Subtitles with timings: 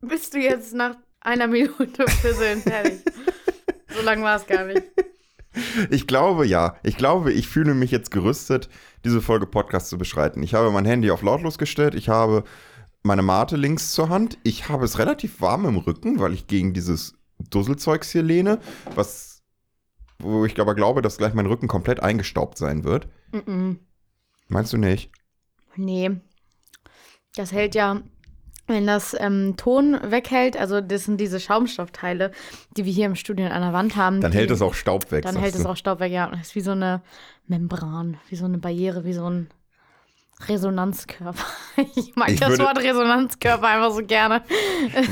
[0.00, 3.00] bist du jetzt nach einer Minute Fisseln fertig.
[3.88, 4.82] so lange war es gar nicht.
[5.90, 6.76] Ich glaube ja.
[6.82, 8.68] Ich glaube, ich fühle mich jetzt gerüstet,
[9.04, 10.42] diese Folge Podcast zu beschreiten.
[10.42, 11.94] Ich habe mein Handy auf lautlos gestellt.
[11.94, 12.44] Ich habe
[13.02, 14.38] meine Mate links zur Hand.
[14.42, 17.14] Ich habe es relativ warm im Rücken, weil ich gegen dieses
[17.50, 18.58] Dusselzeugs hier lehne,
[18.94, 19.42] was,
[20.18, 23.08] wo ich aber glaube, dass gleich mein Rücken komplett eingestaubt sein wird.
[23.32, 23.76] Mm -mm.
[24.48, 25.10] Meinst du nicht?
[25.76, 26.10] Nee.
[27.34, 28.02] Das hält ja,
[28.68, 32.30] wenn das ähm, Ton weghält, also das sind diese Schaumstoffteile,
[32.76, 34.20] die wir hier im Studio an der Wand haben.
[34.20, 35.24] Dann die, hält es auch Staub weg.
[35.24, 35.68] Dann hält es du.
[35.68, 36.28] auch Staub weg, ja.
[36.28, 37.00] Das ist wie so eine
[37.46, 39.48] Membran, wie so eine Barriere, wie so ein
[40.46, 41.44] Resonanzkörper.
[41.94, 44.42] Ich mag Ich das Wort Resonanzkörper einfach so gerne.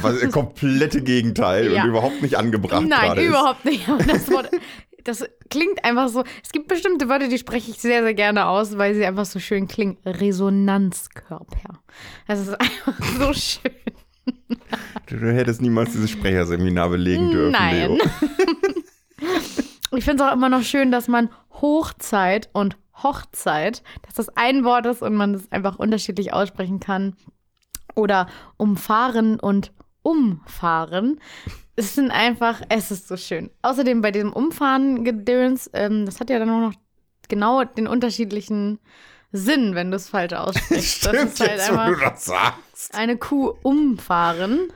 [0.01, 1.83] Was das komplette Gegenteil Ja.
[1.85, 3.89] und überhaupt nicht angebracht Nein, überhaupt nicht.
[3.89, 4.51] Aber das Wort,
[5.07, 6.25] das klingt einfach so.
[6.43, 9.39] Es gibt bestimmte Wörter, die spreche ich sehr, sehr gerne aus, weil sie einfach so
[9.39, 9.99] schön klingen.
[10.05, 11.81] Resonanzkörper.
[12.27, 13.73] Das ist einfach so schön.
[15.07, 17.75] Du, du hättest niemals dieses Sprecherseminar belegen dürfen, Nein.
[17.75, 17.99] Leo.
[19.97, 24.65] Ich finde es auch immer noch schön, dass man Hochzeit und Hochzeit, dass das ein
[24.65, 27.17] Wort ist und man das einfach unterschiedlich aussprechen kann.
[27.95, 31.21] Oder umfahren und umfahren.
[31.77, 33.51] Es sind einfach, es ist so schön.
[33.63, 36.75] Außerdem bei diesem Umfahren-Gedöns, ähm, das hat ja dann auch noch
[37.29, 38.79] genau den unterschiedlichen
[39.33, 40.99] Sinn, wenn du es falsch aussprichst.
[41.01, 42.95] Stimmt das ist halt jetzt, wo einfach du das sagst.
[42.95, 44.73] eine Kuh umfahren,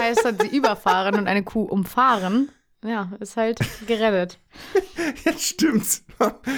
[0.00, 2.50] heißt halt sie überfahren und eine Kuh umfahren,
[2.84, 4.38] ja, ist halt gerettet.
[5.24, 6.04] Jetzt stimmt's.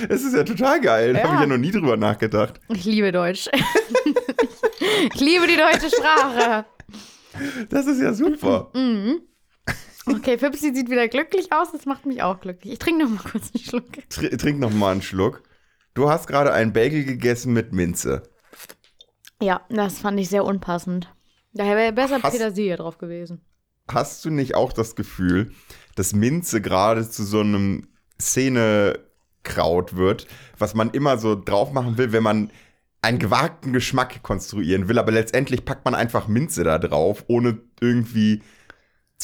[0.08, 1.12] Es ist ja total geil.
[1.12, 1.25] Da Ja.
[1.27, 2.61] habe ich ja noch nie drüber nachgedacht.
[2.70, 3.51] Ich liebe Deutsch.
[5.14, 6.64] ich liebe die deutsche Sprache.
[7.69, 8.70] Das ist ja super.
[8.75, 9.20] Mhm.
[10.06, 12.74] Okay, Fipsi sieht wieder glücklich aus, das macht mich auch glücklich.
[12.74, 14.08] Ich trinke noch mal kurz einen Schluck.
[14.11, 15.42] Tr trink noch mal einen Schluck.
[15.94, 18.22] Du hast gerade einen Bagel gegessen mit Minze.
[19.41, 21.12] Ja, das fand ich sehr unpassend.
[21.52, 23.41] Daher wäre besser Hast- Petersilie drauf gewesen.
[23.91, 25.52] Hast du nicht auch das Gefühl,
[25.94, 27.89] dass Minze gerade zu so einem
[28.20, 30.27] Szenekraut wird,
[30.58, 32.50] was man immer so drauf machen will, wenn man
[33.02, 38.42] einen gewagten Geschmack konstruieren will, aber letztendlich packt man einfach Minze da drauf, ohne irgendwie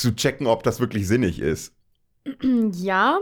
[0.00, 1.74] zu checken, ob das wirklich sinnig ist.
[2.72, 3.18] Ja,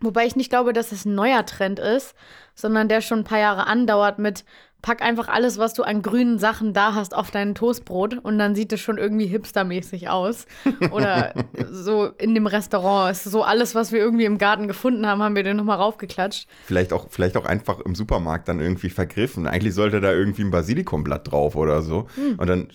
[0.00, 2.14] wobei ich nicht glaube, dass es ein neuer Trend ist,
[2.54, 4.44] sondern der schon ein paar Jahre andauert mit
[4.82, 8.54] pack einfach alles, was du an grünen Sachen da hast, auf dein Toastbrot und dann
[8.54, 10.46] sieht es schon irgendwie hipstermäßig aus.
[10.92, 11.34] Oder
[11.70, 15.34] so in dem Restaurant ist so alles, was wir irgendwie im Garten gefunden haben, haben
[15.34, 16.48] wir den nochmal raufgeklatscht.
[16.64, 19.46] Vielleicht auch, vielleicht auch einfach im Supermarkt dann irgendwie vergriffen.
[19.46, 22.06] Eigentlich sollte da irgendwie ein Basilikumblatt drauf oder so.
[22.36, 22.68] Und dann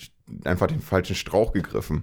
[0.45, 2.01] einfach den falschen Strauch gegriffen.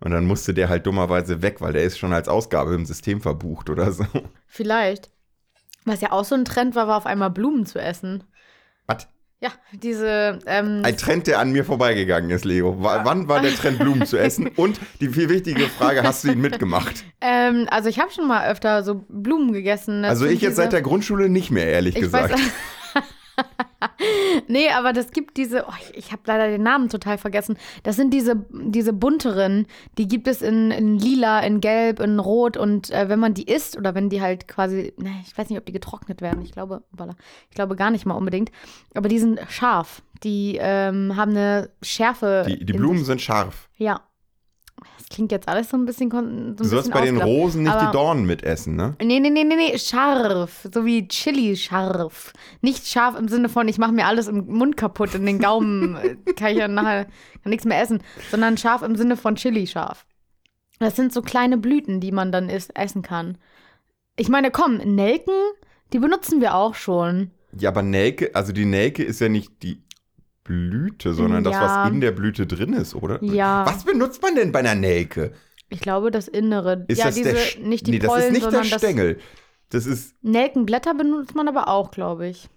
[0.00, 3.20] Und dann musste der halt dummerweise weg, weil der ist schon als Ausgabe im System
[3.20, 4.04] verbucht oder so.
[4.46, 5.10] Vielleicht.
[5.84, 8.24] Was ja auch so ein Trend war, war auf einmal Blumen zu essen.
[8.86, 9.08] Was?
[9.42, 12.82] Ja, diese, ähm, Ein Trend, der an mir vorbeigegangen ist, Leo.
[12.82, 14.48] Wa- Wann war der Trend, Blumen zu essen?
[14.56, 17.04] Und die viel wichtige Frage, hast du ihn mitgemacht?
[17.22, 20.02] ähm, also ich habe schon mal öfter so Blumen gegessen.
[20.02, 22.34] Das Also ich jetzt seit der Grundschule nicht mehr, ehrlich Ich gesagt.
[22.34, 22.40] weiß.
[24.48, 27.56] nee, aber das gibt diese, oh, ich, ich habe leider den Namen total vergessen.
[27.82, 29.66] Das sind diese, diese bunteren,
[29.98, 33.44] die gibt es in, in lila, in gelb, in rot und äh, wenn man die
[33.44, 36.52] isst oder wenn die halt quasi, ne, ich weiß nicht, ob die getrocknet werden, ich
[36.52, 36.82] glaube,
[37.48, 38.50] ich glaube gar nicht mal unbedingt,
[38.94, 40.02] aber die sind scharf.
[40.22, 42.44] Die ähm, haben eine Schärfe.
[42.46, 43.70] Die, die Blumen sind scharf.
[43.76, 44.02] Ja.
[44.98, 46.10] Das klingt jetzt alles so ein bisschen.
[46.10, 47.20] So ein Du sollst bei den.
[47.20, 48.96] Rosen nicht die Dornen mitessen, ne?
[49.00, 50.68] Nee, nee, nee, nee, nee, scharf.
[50.72, 52.32] So wie Chili scharf.
[52.60, 55.96] Nicht scharf im Sinne von, ich mache mir alles im Mund kaputt, in den Gaumen
[55.96, 57.04] äh, kann ich ja nachher
[57.42, 60.06] kann nichts mehr essen, sondern scharf im Sinne von Chili scharf.
[60.78, 63.36] Das sind so kleine Blüten, die man dann isst, essen kann.
[64.16, 65.34] Ich meine, komm, Nelken,
[65.92, 67.30] die benutzen wir auch schon.
[67.56, 69.82] Ja, aber Nelke, also die Nelke ist ja nicht die
[70.50, 71.84] Blüte, sondern das, Ja.
[71.84, 73.22] was in der Blüte drin ist, oder?
[73.22, 73.64] Ja.
[73.66, 75.32] Was benutzt man denn bei einer Nelke?
[75.68, 76.84] Ich glaube, das Innere.
[76.88, 78.80] Ist ja, das diese, der nicht die Nee, das Pollen, ist nicht der sondern das
[78.80, 79.18] Stängel.
[79.68, 82.48] Das ist, Nelkenblätter benutzt man aber auch, glaube ich.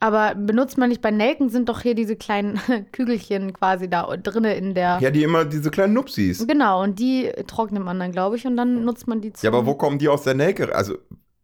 [0.00, 2.60] Aber benutzt man nicht bei Nelken, sind doch hier diese kleinen
[2.92, 4.98] Kügelchen quasi da drinne in der.
[5.00, 6.46] ja, die immer diese kleinen Nupsis.
[6.46, 9.46] Genau, und die trocknet man dann, glaube ich, und dann nutzt man die zu.
[9.46, 10.74] Ja, aber wo kommen die aus der Nelke?
[10.74, 10.98] Also,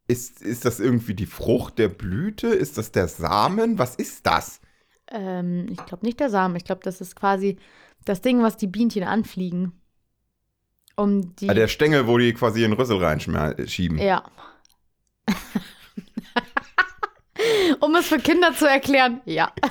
[0.09, 2.49] ist, ist das irgendwie die Frucht der Blüte?
[2.49, 3.79] Ist das der Samen?
[3.79, 4.61] Was ist das?
[5.11, 6.57] Ähm, ich glaube nicht der Samen.
[6.57, 7.57] Ich glaube, das ist quasi
[8.05, 9.73] das Ding, was die Bienchen anfliegen.
[10.97, 11.49] Um die.
[11.49, 13.99] Ah, der Stängel, wo die quasi in den Rüssel reinschieben.
[13.99, 14.25] ja.
[17.81, 19.53] um es für Kinder zu erklären, ja.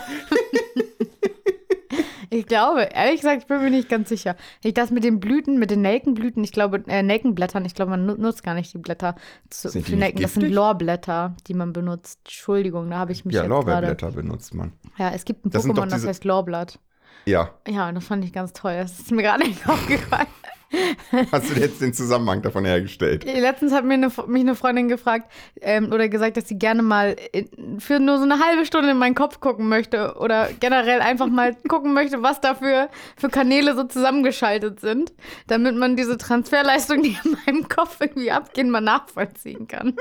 [2.40, 4.36] ich glaube, ehrlich gesagt, ich bin mir nicht ganz sicher.
[4.64, 8.06] Ich das mit den Blüten, mit den Nelkenblüten, ich glaube, äh, Nelkenblättern, ich glaube, man
[8.06, 9.16] nu- nutzt gar nicht die Blätter
[9.50, 10.22] zu, Sind für Nelken.
[10.22, 10.56] Das sind giftig?
[10.56, 12.20] Lorblätter, die man benutzt.
[12.26, 13.46] Entschuldigung, da habe ich mich Ja.
[13.46, 14.74] Lorbeerblätter benutzt man.
[14.98, 16.80] Ja, es gibt ein Das Pokémon, das diese- heißt Lorblatt.
[17.26, 17.52] Ja.
[17.68, 18.74] Ja, das fand ich ganz toll.
[18.78, 20.28] Das ist mir gerade nicht aufgefallen.
[21.32, 23.24] Hast du jetzt den Zusammenhang davon hergestellt?
[23.26, 25.32] Letztens hat mir eine, mich eine Freundin gefragt
[25.62, 28.98] ähm, oder gesagt, dass sie gerne mal in, für nur so eine halbe Stunde in
[28.98, 33.76] meinen Kopf gucken möchte oder generell einfach mal gucken möchte, was da für, für Kanäle
[33.76, 35.14] so zusammengeschaltet sind,
[35.48, 39.96] damit man diese Transferleistung, die in meinem Kopf irgendwie abgehen, mal nachvollziehen kann.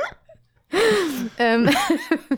[1.39, 1.71] ähm,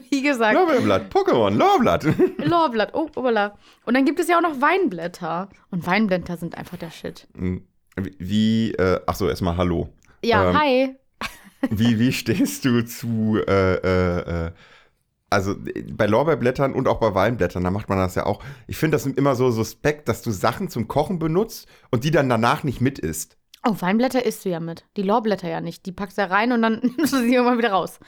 [0.09, 0.55] wie gesagt.
[0.55, 2.07] Lorbeerblatt, Pokémon, Lorblatt.
[2.39, 3.57] Lorblatt, oh, obala.
[3.85, 5.49] Und dann gibt es ja auch noch Weinblätter.
[5.73, 7.27] Und Weinblätter sind einfach der Shit.
[7.97, 9.89] Wie, äh, ach so, erstmal Hallo.
[10.23, 10.97] Ja, Ähm, hi.
[11.69, 14.51] Wie, wie stehst du zu, äh, äh, äh,
[15.29, 15.55] also
[15.93, 18.43] bei Lorbeerblättern und auch bei Weinblättern, da macht man das ja auch.
[18.67, 22.29] Ich finde das immer so suspekt, dass du Sachen zum Kochen benutzt und die dann
[22.29, 23.37] danach nicht mit isst.
[23.63, 24.87] Oh, Weinblätter isst du ja mit.
[24.97, 25.85] Die Lorblätter ja nicht.
[25.85, 28.01] Die packst du ja rein und dann nimmst du sie irgendwann wieder raus.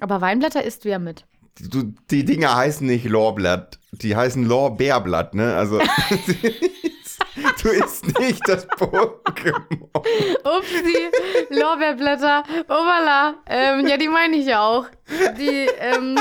[0.00, 1.24] Aber Weinblätter isst du ja mit.
[1.58, 5.56] Du, die Dinger heißen nicht Lorblatt, die heißen Lorbeerblatt, ne?
[5.56, 5.80] Also
[7.62, 9.80] du isst nicht das Pokémon.
[10.44, 11.10] Upsi,
[11.50, 13.34] Lorbeerblätter, obala.
[13.46, 14.86] Ähm, ja, die meine ich ja auch.
[15.38, 16.18] Die, ähm,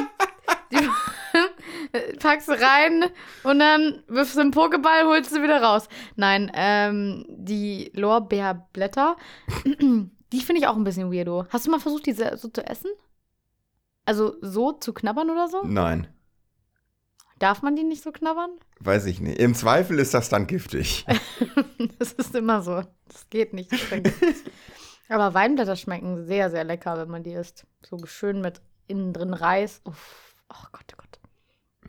[0.71, 0.89] die
[2.19, 3.05] packst du rein
[3.43, 5.87] und dann wirfst du einen Pokéball, holst du wieder raus.
[6.15, 9.15] Nein, ähm, die Lorbeerblätter,
[9.65, 11.45] die finde ich auch ein bisschen weirdo.
[11.49, 12.91] Hast du mal versucht, diese so zu essen?
[14.05, 15.61] Also so zu knabbern oder so?
[15.63, 16.07] Nein,
[17.39, 18.51] Darf man die nicht so knabbern?
[18.81, 19.39] weiß ich nicht.
[19.39, 21.05] Im Zweifel ist das dann giftig.
[21.97, 22.81] Das ist immer so.
[23.07, 23.71] Das geht nicht.
[23.71, 24.13] Das.
[25.09, 27.65] Aber Weinblätter schmecken sehr, sehr lecker, wenn man die isst.
[27.85, 29.81] So schön mit innen drin Reis.
[29.85, 30.35] Uff.
[30.49, 31.19] Oh Gott, oh Gott.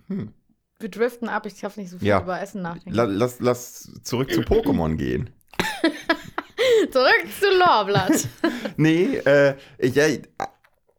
[0.09, 0.33] Hm.
[0.79, 1.45] Wir driften ab.
[1.47, 2.23] Ich darf nicht so viel Ja.
[2.23, 2.93] über Essen nachdenken.
[2.95, 5.31] La, lass, lass zurück zu Pokémon gehen.
[6.91, 8.29] Zurück zu Lorblatt.
[8.77, 10.07] Nee, äh, ich- ja,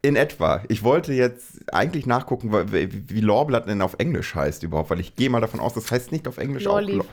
[0.02, 0.64] in etwa.
[0.68, 5.16] Ich wollte jetzt eigentlich nachgucken, wie, wie Lorblatt denn auf Englisch heißt überhaupt, weil ich
[5.16, 7.02] gehe mal davon aus, das heißt nicht auf Englisch Lorleaf.
[7.02, 7.06] auch.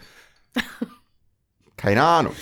[0.81, 0.87] Lo
[1.77, 2.33] Keine Ahnung.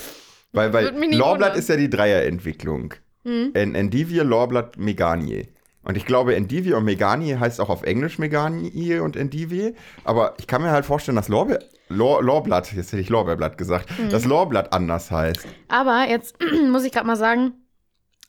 [0.52, 0.84] Weil, weil
[1.14, 1.58] Lorblatt wundern.
[1.58, 2.94] ist ja die Dreierentwicklung.
[3.24, 3.50] Hm?
[3.54, 5.48] En Endivie, Lorblatt, Meganie.
[5.82, 9.74] Und ich glaube, Endivie und Meganie heißt auch auf Englisch Meganie und Endivie.
[10.04, 11.58] Aber ich kann mir halt vorstellen, dass Lorbe
[11.88, 14.08] Lor Lorblatt, jetzt hätte ich Lorbeerblatt gesagt, Hm.
[14.10, 15.46] dass Lorblatt anders heißt.
[15.68, 16.36] Aber jetzt
[16.70, 17.52] muss ich gerade mal sagen,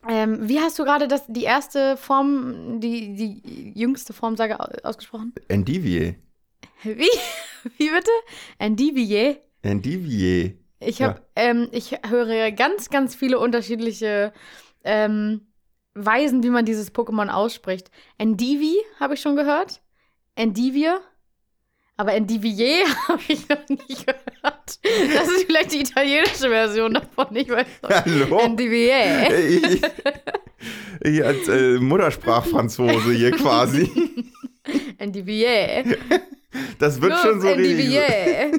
[0.08, 5.34] ähm, wie hast du gerade das, die erste Form, die, die jüngste Formsage au- ausgesprochen?
[5.48, 6.16] Endivie.
[6.84, 7.10] Wie?
[7.78, 8.12] Wie bitte?
[8.60, 9.42] Endivier?
[9.62, 10.58] Endivie.
[10.80, 14.32] Ich habe, ähm, ich höre ganz, ganz viele unterschiedliche
[14.84, 15.48] ähm,
[15.96, 17.90] Weisen, wie man dieses Pokémon ausspricht.
[18.18, 19.82] Endivi habe ich schon gehört.
[20.36, 21.02] Endivir.
[21.98, 24.80] Aber Endivier habe ich noch nie gehört.
[24.84, 27.36] Das ist vielleicht die italienische Version davon.
[27.36, 28.06] Ich weiß nicht.
[28.06, 28.40] Hallo?
[28.40, 29.50] Endivier.
[29.50, 29.82] ich,
[31.02, 33.92] ich als äh, Muttersprachfranzose hier quasi.
[35.00, 35.98] Endivier.
[36.78, 37.48] Das wird schon so.
[37.48, 38.52] Endivier.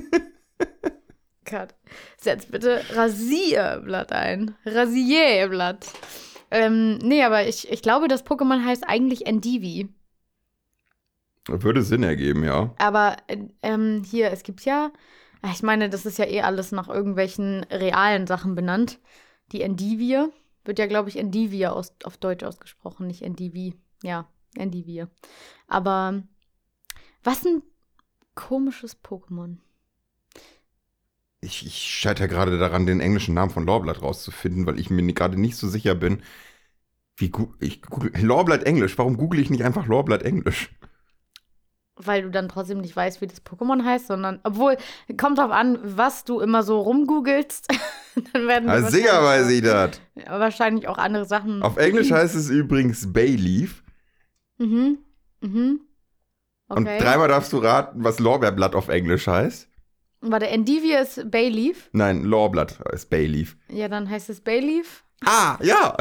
[1.48, 1.74] Gott.
[2.20, 4.54] Setz bitte Rasierblatt ein.
[4.64, 5.86] Rasierblatt.
[6.50, 9.88] Ähm, nee, aber ich, ich glaube, das Pokémon heißt eigentlich Endivi.
[11.48, 12.74] Würde Sinn ergeben, ja.
[12.78, 14.90] Aber äh, ähm, hier, es gibt ja,
[15.42, 18.98] ah, ich meine, das ist ja eh alles nach irgendwelchen realen Sachen benannt.
[19.52, 20.26] Die Endivie
[20.64, 23.74] wird ja, glaube ich, Endivie aus, auf Deutsch ausgesprochen, nicht Endivi.
[24.02, 25.06] Ja, Endivie.
[25.66, 26.22] Aber
[27.24, 27.62] was ein
[28.34, 29.56] komisches Pokémon.
[31.40, 35.40] Ich, ich scheitere gerade daran, den englischen Namen von Lorblatt rauszufinden, weil ich mir gerade
[35.40, 36.22] nicht so sicher bin.
[37.16, 38.98] Wie gu ich google Lorblatt Englisch.
[38.98, 40.70] Warum google ich nicht einfach Lorblatt Englisch?
[42.00, 44.76] Weil du dann trotzdem nicht weißt, wie das Pokémon heißt, sondern, obwohl,
[45.20, 47.66] kommt drauf an, was du immer so rumgoogelst.
[48.32, 49.90] dann werden Ah, sicher weiß wahrscheinlich ich das.
[50.28, 51.62] auch- Wahrscheinlich auch andere Sachen.
[51.62, 53.82] Auf Englisch heißt es übrigens Bayleaf.
[54.58, 54.98] Mhm.
[55.40, 55.80] Mhm.
[56.68, 56.98] Und Okay.
[57.00, 59.68] dreimal darfst du raten, was Lorbeerblatt auf Englisch heißt.
[60.20, 61.88] Warte, Endivie ist Bayleaf.
[61.92, 63.56] Nein, Lorblatt ist Bayleaf.
[63.70, 65.04] Ja, dann heißt es Bayleaf.
[65.24, 65.96] Ah, ja.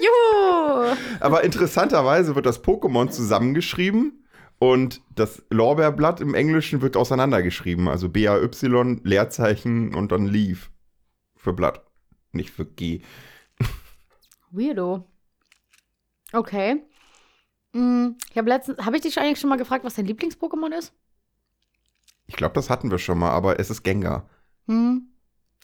[0.00, 0.94] Juhu!
[1.20, 4.21] Aber interessanterweise wird das Pokémon zusammengeschrieben
[4.62, 7.88] und das Lorbeerblatt im Englischen wird auseinandergeschrieben.
[7.88, 10.70] Also B-A-Y, Leerzeichen und dann Leaf.
[11.34, 11.84] Für Blatt.
[12.30, 13.02] Nicht für G.
[14.52, 15.04] Weirdo.
[16.32, 16.80] Okay.
[17.74, 20.92] Hm, Ich habe letztens, habe ich dich eigentlich schon mal gefragt, was dein Lieblings-Pokémon ist?
[22.28, 24.30] Ich glaube, das hatten wir schon mal, aber es ist Gengar.
[24.68, 25.08] Hm.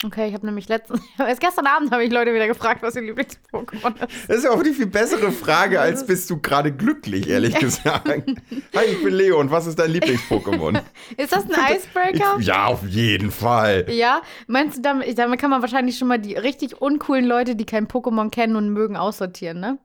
[0.05, 3.03] Okay, ich habe nämlich letztens, erst gestern Abend habe ich Leute wieder gefragt, was ihr
[3.03, 4.29] Lieblings-Pokémon ist.
[4.29, 8.07] Das ist ja auch die viel bessere Frage, als bist du gerade glücklich, ehrlich gesagt.
[8.09, 10.81] Hi, ich bin Leo und was ist dein Lieblings-Pokémon?
[11.17, 12.37] Ist das ein Icebreaker?
[12.39, 13.87] Ich- Ja, auf jeden Fall.
[13.91, 17.67] Ja, meinst du, damit, damit kann man wahrscheinlich schon mal die richtig uncoolen Leute, die
[17.67, 19.79] kein Pokémon kennen und mögen, aussortieren, ne?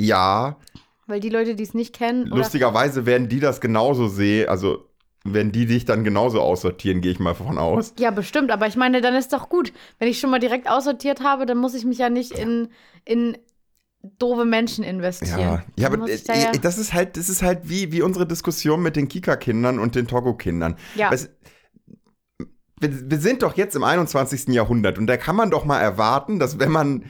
[0.00, 0.56] Ja,
[1.06, 4.87] Weil die Leute, die es nicht kennen, lustigerweise werden die das genauso sehen, also
[5.34, 7.94] wenn die dich dann genauso aussortieren, gehe ich mal davon aus.
[7.98, 9.72] Ja, bestimmt, aber ich meine, dann ist doch gut.
[9.98, 12.68] Wenn ich schon mal direkt aussortiert habe, dann muss ich mich ja nicht in,
[13.04, 13.36] in
[14.18, 15.40] doofe Menschen investieren.
[15.40, 18.02] Ja, ja aber ich da äh, ja, das ist halt, das ist halt wie, wie
[18.02, 20.76] unsere Diskussion mit den Kika-Kindern und den Togo-Kindern.
[20.94, 21.10] ja.
[22.80, 24.54] Wir, wir sind doch jetzt im 21.
[24.54, 27.06] Jahrhundert und da kann man doch mal erwarten, dass wenn man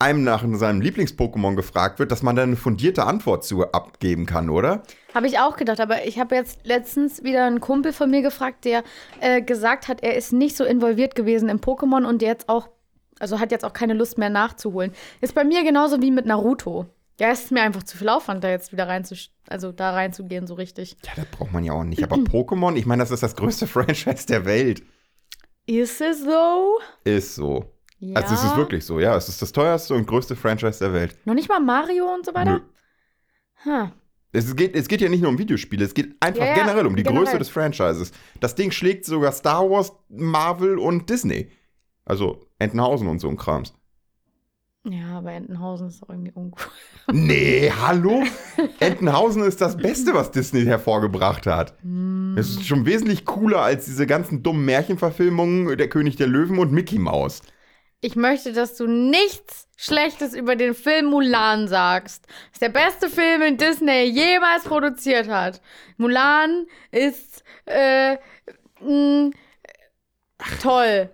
[0.00, 4.48] einem nach seinem Lieblings-Pokémon gefragt wird, dass man dann eine fundierte Antwort zu abgeben kann,
[4.48, 4.82] oder?
[5.14, 8.64] Habe ich auch gedacht, aber ich habe jetzt letztens wieder einen Kumpel von mir gefragt,
[8.64, 8.82] der
[9.20, 12.68] äh, gesagt hat, er ist nicht so involviert gewesen im Pokémon und jetzt auch,
[13.18, 14.92] also hat jetzt auch keine Lust mehr nachzuholen.
[15.20, 16.86] Ist bei mir genauso wie mit Naruto.
[17.18, 19.04] Ja, es ist mir einfach zu viel Aufwand, da jetzt wieder rein
[19.46, 20.96] also da reinzugehen, so richtig.
[21.04, 22.02] Ja, das braucht man ja auch nicht.
[22.02, 24.82] Aber Pokémon, ich meine, das ist das größte Franchise der Welt.
[25.66, 26.78] Ist es so?
[27.04, 27.66] Ist so.
[28.00, 28.16] Ja.
[28.16, 29.14] Also es ist wirklich so, ja.
[29.16, 31.16] Es ist das teuerste und größte Franchise der Welt.
[31.26, 32.62] Noch nicht mal Mario und so weiter?
[33.64, 33.88] Huh.
[34.32, 36.96] Es geht, es geht ja nicht nur um Videospiele, es geht einfach Ja, generell um
[36.96, 37.24] die generell.
[37.24, 38.12] Größe des Franchises.
[38.38, 41.50] Das Ding schlägt sogar Star Wars, Marvel und Disney.
[42.04, 43.74] Also Entenhausen und so ein Krams.
[44.84, 46.64] Ja, aber Entenhausen ist doch irgendwie uncool.
[47.12, 48.22] Nee, hallo?
[48.78, 51.74] Entenhausen ist das Beste, was Disney hervorgebracht hat.
[51.82, 52.36] Hm.
[52.38, 56.72] Es ist schon wesentlich cooler als diese ganzen dummen Märchenverfilmungen Der König der Löwen und
[56.72, 57.42] Mickey Mouse.
[58.02, 62.26] Ich möchte, dass du nichts Schlechtes über den Film Mulan sagst.
[62.26, 65.60] Das ist der beste Film, den Disney jemals produziert hat.
[65.98, 68.16] Mulan ist äh,
[68.80, 69.30] mh,
[70.62, 71.10] toll.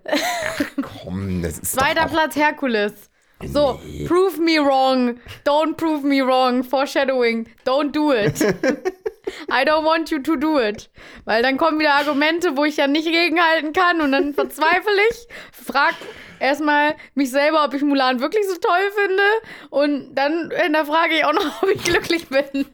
[0.82, 3.10] Komm, das ist Zweiter Platz Herkules.
[3.44, 4.06] So, Nee.
[4.06, 5.18] prove me wrong.
[5.44, 6.62] Don't prove me wrong.
[6.64, 7.46] Foreshadowing.
[7.66, 8.40] Don't do it.
[9.50, 10.88] I don't want you to do it.
[11.24, 15.26] Weil dann kommen wieder Argumente, wo ich ja nicht gegenhalten kann und dann verzweifle ich,
[15.52, 15.94] frag
[16.38, 19.22] erstmal mich selber, ob ich Mulan wirklich so toll finde
[19.70, 22.66] und dann hinterfrage ich auch noch, ob ich glücklich bin.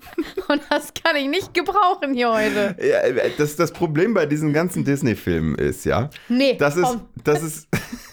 [0.49, 2.77] Und das kann ich nicht gebrauchen hier heute.
[2.81, 3.01] Ja,
[3.39, 7.09] das, das Problem bei diesen ganzen Disney-Filmen ist, ja, Nee, das ist, komm.
[7.25, 7.69] das ist,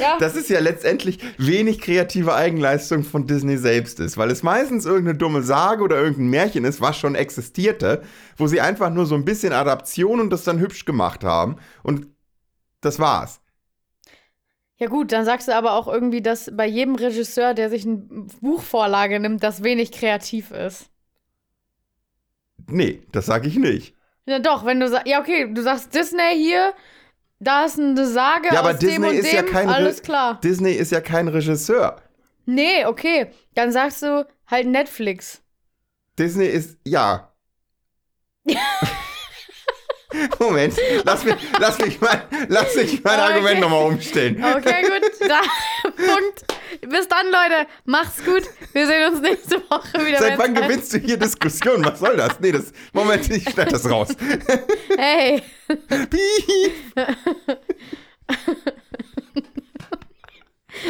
[0.00, 0.18] Ja.
[0.18, 5.18] das ist ja letztendlich wenig kreative Eigenleistung von Disney selbst ist, weil es meistens irgendeine
[5.18, 8.02] dumme Sage oder irgendein Märchen ist, was schon existierte,
[8.36, 12.06] wo sie einfach nur so ein bisschen Adaption und das dann hübsch gemacht haben und
[12.80, 13.40] das war's.
[14.76, 17.96] Ja gut, dann sagst du aber auch irgendwie, dass bei jedem Regisseur, der sich eine
[18.40, 20.90] Buchvorlage nimmt, das wenig kreativ ist.
[22.66, 23.94] Nee, das sage ich nicht.
[24.26, 26.72] Ja doch, wenn du sagst, ja okay, du sagst Disney hier,
[27.44, 29.74] da ist eine Sage Ja, aber aus dem Disney und ist dem, ja kein Re-
[29.74, 30.40] alles klar.
[30.42, 32.00] Disney ist ja kein Regisseur.
[32.46, 35.42] Nee, okay, dann sagst du halt Netflix.
[36.18, 37.32] Disney ist, ja.
[40.38, 43.32] Moment, lass mich, lass mich mein, lass mich mein Okay.
[43.32, 44.44] Argument nochmal umstellen.
[44.44, 45.40] Okay, gut, da,
[45.96, 46.44] Punkt.
[46.80, 48.42] Bis dann, Leute, macht's gut.
[48.72, 50.18] Wir sehen uns nächste Woche wieder.
[50.18, 51.84] Seit wann gewinnst du hier Diskussionen?
[51.84, 52.40] Was soll das?
[52.40, 54.08] Nee, das, Moment, ich schneide das raus.
[54.96, 55.42] Hey.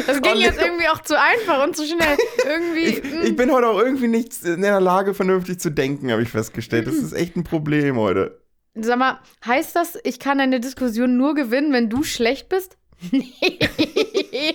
[0.06, 2.16] Das ging Oh, jetzt irgendwie auch zu einfach und zu schnell.
[2.44, 2.80] Irgendwie.
[2.80, 3.22] Ich, mm.
[3.24, 6.86] ich bin heute auch irgendwie nicht in der Lage, vernünftig zu denken, habe ich festgestellt.
[6.86, 8.43] Das ist echt ein Problem heute.
[8.76, 12.76] Sag mal, heißt das, ich kann eine Diskussion nur gewinnen, wenn du schlecht bist?
[13.12, 14.54] Nee.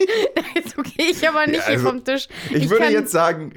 [0.76, 2.28] so gehe ich aber nicht Ja, also, hier vom Tisch.
[2.52, 3.54] Ich, würde kann- jetzt sagen,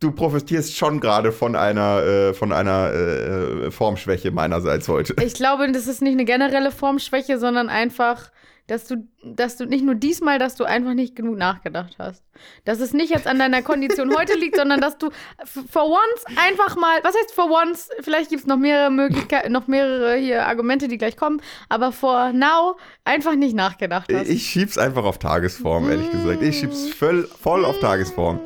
[0.00, 5.14] du profitierst schon gerade von einer, äh, von einer äh, Formschwäche meinerseits heute.
[5.22, 8.30] Ich glaube, das ist nicht eine generelle Formschwäche, sondern einfach,
[8.70, 12.22] dass du, dass du nicht nur diesmal, dass du einfach nicht genug nachgedacht hast.
[12.64, 15.10] Dass es nicht jetzt an deiner Kondition heute liegt, sondern dass du
[15.44, 17.90] for once einfach mal, was heißt for once?
[18.00, 22.32] Vielleicht gibt es noch mehrere Möglichkeiten, noch mehrere hier Argumente, die gleich kommen, aber for
[22.32, 24.28] now einfach nicht nachgedacht hast.
[24.28, 26.40] Ich schieb's einfach auf Tagesform, ehrlich gesagt.
[26.42, 28.40] Ich schieb's voll, voll auf Tagesform.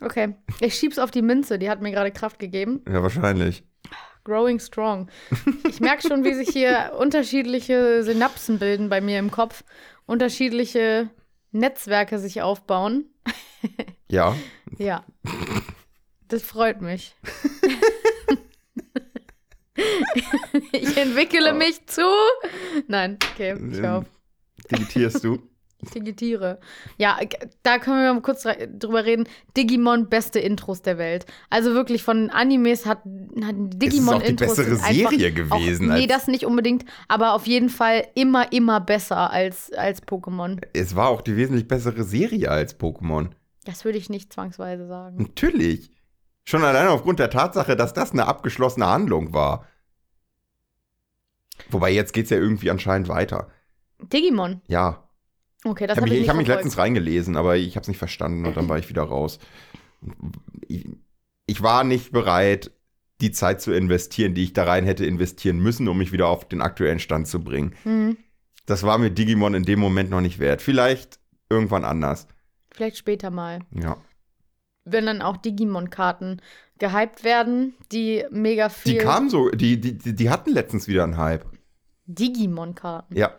[0.00, 2.82] Okay, ich schieb's auf die Minze, die hat mir gerade Kraft gegeben.
[2.88, 3.62] Ja, wahrscheinlich.
[4.24, 5.08] Growing strong.
[5.68, 9.64] Ich merke schon, wie sich hier unterschiedliche Synapsen bilden bei mir im Kopf,
[10.06, 11.10] unterschiedliche
[11.50, 13.06] Netzwerke sich aufbauen.
[14.08, 14.36] Ja.
[14.78, 15.04] Ja.
[16.28, 17.14] Das freut mich.
[20.72, 22.06] ich entwickle mich zu.
[22.88, 24.06] Nein, okay, ich auf.
[24.70, 25.42] Digitierst du?
[25.94, 26.60] Digitiere.
[26.96, 27.18] Ja,
[27.62, 29.28] da können wir mal kurz drüber reden.
[29.56, 31.26] Digimon, beste Intros der Welt.
[31.50, 32.98] Also wirklich von Animes hat,
[33.42, 37.68] hat Digimon auch die bessere Serie gewesen Auch, nee, das nicht unbedingt, aber auf jeden
[37.68, 40.60] Fall immer, immer besser als, als Pokémon.
[40.72, 43.30] Es war auch die wesentlich bessere Serie als Pokémon.
[43.64, 45.16] Das würde ich nicht zwangsweise sagen.
[45.18, 45.90] Natürlich.
[46.44, 49.66] Schon alleine aufgrund der Tatsache, dass das eine abgeschlossene Handlung war.
[51.70, 53.48] Wobei jetzt geht's ja irgendwie anscheinend weiter.
[54.00, 54.60] Digimon.
[54.66, 55.08] Ja.
[55.64, 57.82] Okay, das ich habe habe ich, mich, ich hab mich letztens reingelesen, aber ich habe
[57.82, 59.38] es nicht verstanden und dann war ich wieder raus.
[60.66, 60.86] Ich,
[61.46, 62.72] ich war nicht bereit,
[63.20, 66.48] die Zeit zu investieren, die ich da rein hätte investieren müssen, um mich wieder auf
[66.48, 67.74] den aktuellen Stand zu bringen.
[67.84, 68.16] Hm.
[68.66, 70.62] Das war mir Digimon in dem Moment noch nicht wert.
[70.62, 72.26] Vielleicht irgendwann anders.
[72.72, 73.60] Vielleicht später mal.
[73.70, 73.96] Ja.
[74.84, 76.40] Wenn dann auch Digimon-Karten
[76.78, 78.94] gehypt werden, die mega viel.
[78.94, 81.44] Die kamen so, die, die die hatten letztens wieder einen Hype.
[82.06, 83.16] Digimon-Karten.
[83.16, 83.38] Ja.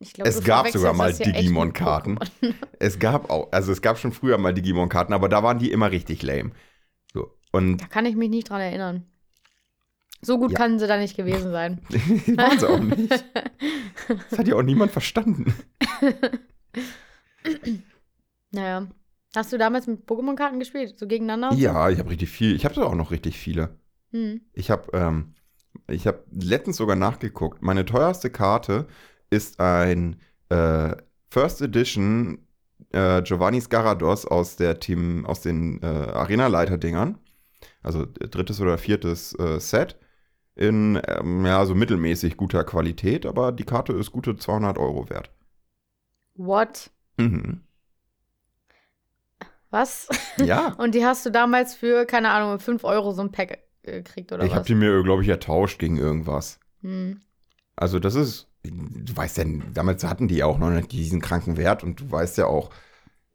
[0.00, 2.18] Glaub, Es gab sogar mal Digimon-Karten.
[2.78, 5.90] Es gab auch, also es gab schon früher mal Digimon-Karten, aber da waren die immer
[5.90, 6.52] richtig lame.
[7.12, 7.36] So.
[7.50, 9.04] Und Da kann ich mich nicht dran erinnern.
[10.22, 10.58] So gut Ja.
[10.58, 11.80] kann sie da nicht gewesen sein.
[12.36, 13.24] waren sie auch nicht.
[14.30, 15.52] Das hat ja auch niemand verstanden.
[18.50, 18.88] Naja.
[19.36, 20.98] Hast du damals mit Pokémon-Karten gespielt?
[20.98, 21.52] So gegeneinander?
[21.54, 22.54] Ja, ich habe richtig viel.
[22.56, 23.78] Ich habe da auch noch richtig viele.
[24.10, 24.40] Hm.
[24.54, 25.34] Ich habe ähm,
[25.86, 27.62] ich habe letztens sogar nachgeguckt.
[27.62, 28.88] Meine teuerste Karte
[29.30, 30.94] ist ein äh,
[31.30, 32.46] First Edition
[32.92, 37.18] äh, Giovanni Garados aus der Team aus den äh, Arena-Leiter-Dingern.
[37.82, 39.98] Also drittes oder viertes äh, Set
[40.54, 45.30] in ähm, ja so mittelmäßig guter Qualität, aber die Karte ist gute 200 Euro wert.
[46.34, 46.90] What?
[47.16, 47.62] Mhm.
[49.70, 50.08] Was?
[50.38, 50.74] Ja.
[50.78, 54.32] Und die hast du damals für, keine Ahnung, 5 Euro so ein Pack äh, gekriegt,
[54.32, 54.66] oder ich habe was?
[54.66, 56.58] die mir, glaube ich, ertauscht gegen irgendwas.
[56.82, 57.20] Hm.
[57.76, 59.44] Also das ist, du weißt ja,
[59.74, 62.70] damals hatten die ja auch noch nicht diesen kranken Wert und du weißt ja auch,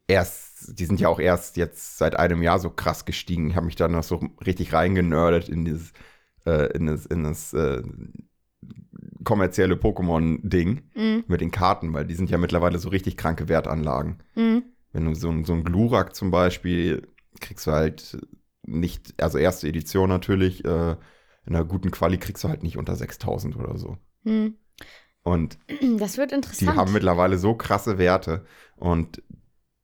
[0.08, 3.50] erst, die sind ja auch erst jetzt seit einem Jahr so krass gestiegen.
[3.50, 5.94] Ich habe mich da noch so richtig reingenördet in dieses,
[6.46, 7.82] äh, in das, in das äh,
[9.24, 11.24] kommerzielle Pokémon-Ding Hm.
[11.28, 14.18] mit den Karten, weil die sind ja mittlerweile so richtig kranke Wertanlagen.
[14.34, 14.64] Hm.
[14.92, 17.08] Wenn du so, ein- so ein Glurak zum Beispiel
[17.40, 18.18] kriegst du halt
[18.66, 20.92] nicht, also erste Edition natürlich, äh,
[21.46, 23.98] in einer guten Quali kriegst du halt nicht unter 6000 oder so.
[24.24, 24.56] Hm.
[25.24, 25.58] Und
[25.98, 26.78] Das wird die interessant.
[26.78, 28.46] haben mittlerweile so krasse Werte.
[28.76, 29.24] Und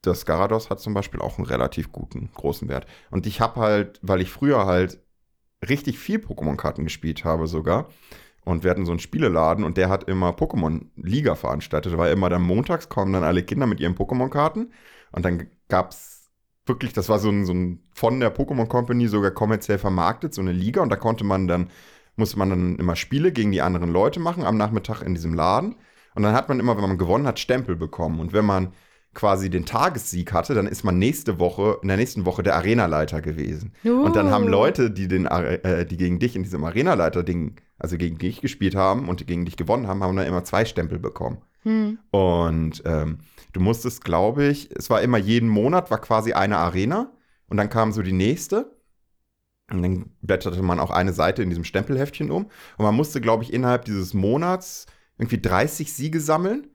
[0.01, 2.85] das Garados hat zum Beispiel auch einen relativ guten, großen Wert.
[3.09, 4.99] Und ich habe halt, weil ich früher halt
[5.67, 7.89] richtig viel Pokémon-Karten gespielt habe sogar.
[8.45, 11.97] Und wir hatten so einen Spieleladen und der hat immer Pokémon-Liga veranstaltet.
[11.97, 14.71] Weil immer dann montags kommen dann alle Kinder mit ihren Pokémon-Karten.
[15.11, 16.31] Und dann gab's
[16.65, 20.41] wirklich, das war so ein, so ein von der Pokémon Company sogar kommerziell vermarktet, so
[20.41, 20.81] eine Liga.
[20.81, 21.69] Und da konnte man dann,
[22.19, 25.75] musste man dann immer Spiele gegen die anderen Leute machen am Nachmittag in diesem Laden.
[26.13, 28.19] Und dann hat man immer, wenn man gewonnen hat, Stempel bekommen.
[28.19, 28.73] Und wenn man
[29.13, 33.21] quasi den Tagessieg hatte, dann ist man nächste Woche, in der nächsten Woche der Arenaleiter
[33.21, 33.73] gewesen.
[34.03, 34.49] Und dann haben Uh.
[34.49, 39.09] Leute, die, den, äh, die gegen dich in diesem Arenaleiter-Ding, also gegen dich gespielt haben
[39.09, 41.39] und gegen dich gewonnen haben, haben dann immer zwei Stempel bekommen.
[41.63, 41.97] Hm.
[42.11, 43.19] Und ähm,
[43.53, 47.11] du musstest, glaube ich, es war immer jeden Monat, war quasi eine Arena.
[47.47, 48.78] Und dann kam so die nächste.
[49.71, 52.45] Und dann blätterte man auch eine Seite in diesem Stempelheftchen um.
[52.77, 54.85] Und man musste, glaube ich, innerhalb dieses Monats
[55.17, 56.67] irgendwie 30 Siege sammeln.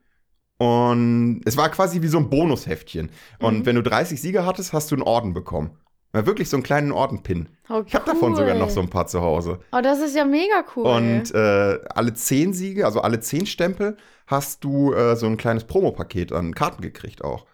[0.57, 3.09] Und es war quasi wie so ein Bonusheftchen.
[3.39, 3.65] Und Mhm.
[3.65, 5.71] wenn du 30 Siege hattest, hast du einen Orden bekommen.
[6.13, 7.49] War wirklich so einen kleinen Ordenpin.
[7.69, 8.37] Oh, Ich habe davon cool.
[8.37, 9.59] sogar noch so ein paar zu Hause.
[9.73, 10.85] Oh, das ist ja mega cool.
[10.85, 15.65] Und äh, alle zehn Siege, also alle zehn Stempel, hast du äh, so ein kleines
[15.65, 17.45] Promopaket an Karten gekriegt auch.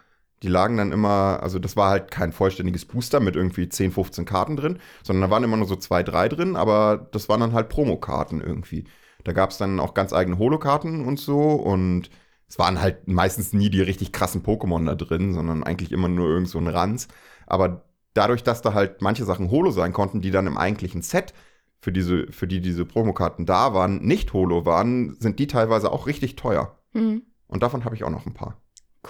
[0.43, 4.25] Die lagen dann immer, also das war halt kein vollständiges Booster mit irgendwie 10, 15
[4.25, 7.53] Karten drin, sondern da waren immer nur so zwei, drei drin, aber das waren dann
[7.53, 8.85] halt Promokarten irgendwie.
[9.23, 12.09] Da gab es dann auch ganz eigene Holokarten und so und
[12.47, 16.27] es waren halt meistens nie die richtig krassen Pokémon da drin, sondern eigentlich immer nur
[16.27, 17.07] irgend so ein Ranz.
[17.47, 21.33] Aber dadurch, dass da halt manche Sachen Holo sein konnten, die dann im eigentlichen Set
[21.79, 26.07] für diese, für die diese Promokarten da waren, nicht Holo waren, sind die teilweise auch
[26.07, 26.77] richtig teuer.
[26.91, 27.21] Hm.
[27.47, 28.57] Und davon habe ich auch noch ein paar.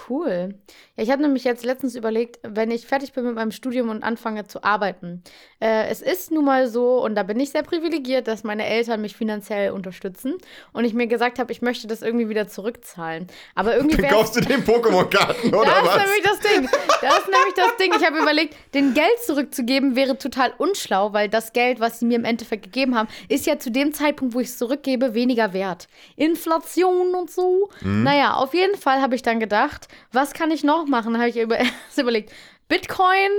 [0.08, 0.54] Cool.
[0.96, 4.02] Ja, ich habe nämlich jetzt letztens überlegt, wenn ich fertig bin mit meinem Studium und
[4.02, 5.22] anfange zu arbeiten.
[5.60, 9.00] Äh, es ist nun mal so, und da bin ich sehr privilegiert, dass meine Eltern
[9.00, 10.34] mich finanziell unterstützen
[10.72, 13.26] und ich mir gesagt habe, ich möchte das irgendwie wieder zurückzahlen.
[13.54, 15.96] Aber irgendwie Dann kaufst du den Pokémon-Karten, oder das ist was?
[15.96, 16.68] nämlich das Ding.
[17.00, 17.92] Das ist nämlich das Ding.
[17.98, 22.16] Ich habe überlegt, den Geld zurückzugeben wäre total unschlau, weil das Geld, was sie mir
[22.16, 25.88] im Endeffekt gegeben haben, ist ja zu dem Zeitpunkt, wo ich es zurückgebe, weniger wert.
[26.16, 27.70] Inflation und so.
[27.80, 28.02] Mhm.
[28.02, 31.16] Naja, auf jeden Fall habe ich dann gedacht, was kann ich noch machen?
[31.18, 32.32] Habe ich über erst überlegt,
[32.72, 33.30] Bitcoin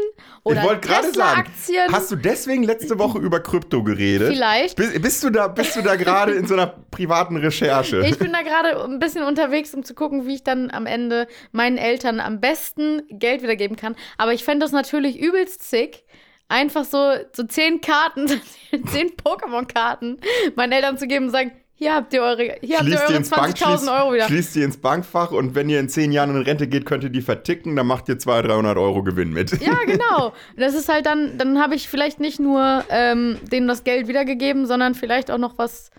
[0.44, 1.92] oder ich wollte gerade sagen, Tesla-Aktien.
[1.92, 4.28] hast du deswegen letzte Woche über Krypto geredet?
[4.32, 4.76] Vielleicht.
[4.76, 8.06] Bist, bist du da, bist du da gerade in so einer privaten Recherche?
[8.06, 11.28] Ich bin da gerade ein bisschen unterwegs, um zu gucken, wie ich dann am Ende
[11.52, 13.96] meinen Eltern am besten Geld wiedergeben kann.
[14.20, 16.04] Aber ich fände das natürlich übelst sick,
[16.48, 18.28] einfach so, so zehn Karten,
[18.92, 20.20] zehn Pokémon-Karten
[20.56, 23.30] meinen Eltern zu geben und sagen, hier habt ihr eure, hier habt ihr eure ins
[23.30, 24.28] Bank, 20.000 schließt, Euro wieder.
[24.28, 27.10] schließt die ins Bankfach und wenn ihr in zehn Jahren in Rente geht, könnt ihr
[27.10, 29.52] die verticken, dann macht ihr 200, 300 Euro Gewinn mit.
[29.62, 30.34] Ja, genau.
[30.56, 34.66] Das ist halt dann, dann habe ich vielleicht nicht nur ähm, denen das Geld wiedergegeben,
[34.66, 35.90] sondern vielleicht auch noch was.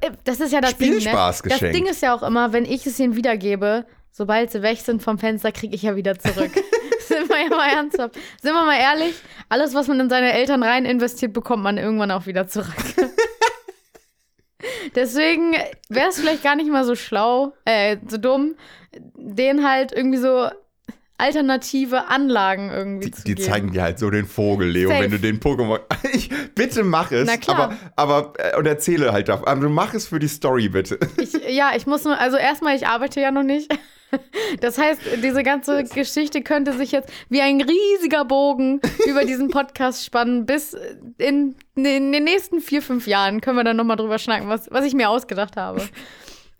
[0.00, 0.96] Äh, Das ist ja das Ding.
[0.96, 1.10] Ne?
[1.12, 1.42] Das.
[1.42, 5.18] Ding ist ja auch immer, wenn ich es ihnen wiedergebe, sobald sie weg sind vom
[5.18, 6.52] Fenster, kriege ich ja wieder zurück.
[7.06, 8.14] Sind wir ja mal ernsthaft.
[8.40, 9.14] Sind wir mal ehrlich,
[9.50, 12.72] alles, was man in seine Eltern rein investiert, bekommt man irgendwann auch wieder zurück.
[14.94, 15.54] Deswegen
[15.88, 18.54] wäre es vielleicht gar nicht mal so schlau, äh, so dumm,
[19.16, 20.48] denen halt irgendwie so
[21.16, 23.48] alternative Anlagen irgendwie Die, zu die geben.
[23.48, 25.02] zeigen dir halt so den Vogel, Leo, Safe.
[25.04, 25.78] wenn du den Pokémon.
[26.12, 27.26] Ich, bitte mach es.
[27.26, 27.76] Na klar.
[27.96, 29.46] Aber, aber äh, und erzähle halt davon.
[29.48, 30.98] Aber du mach es für die Story, bitte.
[31.16, 33.72] Ich, ja, ich muss nur, also erstmal, ich arbeite ja noch nicht.
[34.60, 40.04] Das heißt, diese ganze Geschichte könnte sich jetzt wie ein riesiger Bogen über diesen Podcast
[40.04, 40.46] spannen.
[40.46, 40.76] Bis
[41.18, 44.84] in, in den nächsten vier, fünf Jahren können wir dann nochmal drüber schnacken, was, was
[44.84, 45.82] ich mir ausgedacht habe.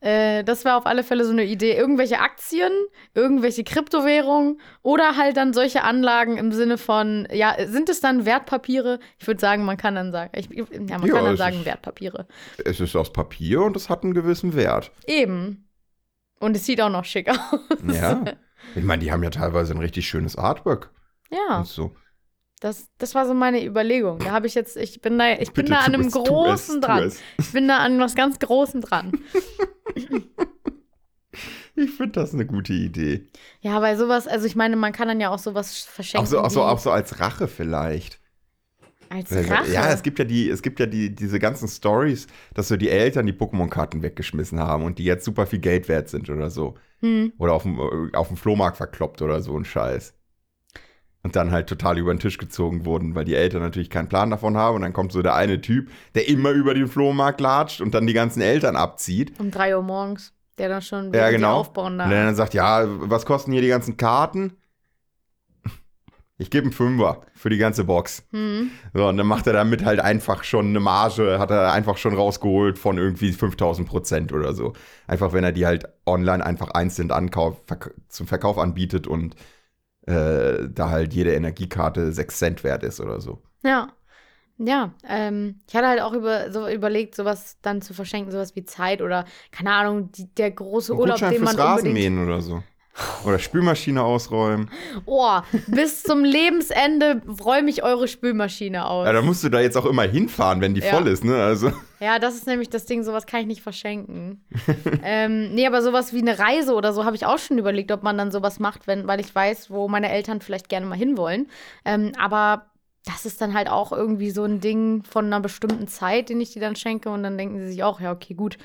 [0.01, 1.73] Äh, das war auf alle Fälle so eine Idee.
[1.79, 2.71] Irgendwelche Aktien,
[3.15, 8.99] irgendwelche Kryptowährungen oder halt dann solche Anlagen im Sinne von, ja, sind es dann Wertpapiere?
[9.19, 10.67] Ich würde sagen, man kann dann sagen, ich, ja,
[10.99, 12.27] man Ja, kann dann sagen ist- Wertpapiere.
[12.63, 14.91] Es ist aus Papier und es hat einen gewissen Wert.
[15.07, 15.67] Eben.
[16.45, 17.61] Und es sieht auch noch schick aus.
[17.93, 18.23] Ja.
[18.75, 20.91] Ich meine, die haben ja teilweise ein richtig schönes Artwork.
[21.31, 21.95] Ja, Und so.
[22.61, 24.19] das, das war so meine Überlegung.
[24.19, 26.77] Da habe ich jetzt, ich bin da, ich bin Bitte da an einem es, Großen
[26.77, 27.03] es, dran.
[27.05, 27.21] es.
[27.39, 29.13] Ich bin da an was ganz Großem dran.
[31.77, 33.27] Ich finde das eine gute Idee.
[33.61, 36.25] Ja, weil sowas, also ich meine, man kann dann ja auch sowas verschenken.
[36.25, 38.21] Auch so, auch, so, auch so als Rache vielleicht.
[39.15, 39.73] Als Rache.
[39.73, 42.91] Ja, es gibt ja die, es gibt ja die, diese ganzen Stories, dass so die
[42.91, 46.75] Eltern die Pokémon-Karten weggeschmissen haben und die jetzt super viel Geld wert sind oder so.
[47.01, 47.33] Hm.
[47.39, 50.15] Oder auf dem, äh, auf dem Flohmarkt verkloppt oder so ein Scheiß.
[51.23, 54.29] Und dann halt total über den Tisch gezogen wurden, weil die Eltern natürlich keinen Plan
[54.29, 54.77] davon haben.
[54.77, 58.07] Und dann kommt so der eine Typ, der immer über den Flohmarkt latscht und dann
[58.07, 59.33] die ganzen Eltern abzieht.
[59.41, 60.35] Um 3 Uhr morgens.
[60.59, 61.61] Der dann schon Ja, genau.
[61.61, 62.05] aufbauen da.
[62.05, 64.53] Und der dann sagt, ja, was kosten hier die ganzen Karten?
[66.37, 68.25] Ich gebe einen Fünfer für die ganze Box.
[68.33, 68.71] Hm.
[68.93, 72.15] So, und dann macht er damit halt einfach schon eine Marge, hat er einfach schon
[72.15, 74.73] rausgeholt von irgendwie 5000 Prozent oder so.
[75.07, 79.37] Einfach, wenn er die halt online einfach einzeln ankauf, verk zum Verkauf anbietet und
[80.07, 83.41] äh, da halt jede Energiekarte 6 Cent wert ist oder so.
[83.63, 83.93] Ja.
[84.57, 88.65] Ja, ähm, ich hatte halt auch über, so überlegt, sowas dann zu verschenken, sowas wie
[88.65, 92.63] Zeit oder, keine Ahnung, die, der große Urlaub, den man Rasenmähen oder so.
[93.25, 94.71] Oder Spülmaschine ausräumen.
[95.05, 99.07] Oh, bis zum Lebensende räume ich eure Spülmaschine aus.
[99.07, 100.95] Ja, da musst du da jetzt auch immer hinfahren, wenn die Ja.
[100.95, 101.43] voll ist, ne?
[101.43, 101.73] Also.
[101.99, 104.45] Ja, das ist nämlich das Ding, sowas kann ich nicht verschenken.
[105.03, 108.03] ähm, nee, aber sowas wie eine Reise oder so habe ich auch schon überlegt, ob
[108.03, 111.49] man dann sowas macht, wenn, weil ich weiß, wo meine Eltern vielleicht gerne mal hinwollen.
[111.85, 112.67] Ähm, aber
[113.07, 116.53] das ist dann halt auch irgendwie so ein Ding von einer bestimmten Zeit, den ich
[116.53, 117.11] die dann schenke.
[117.11, 118.57] Und dann denken sie sich auch, ja, okay, gut,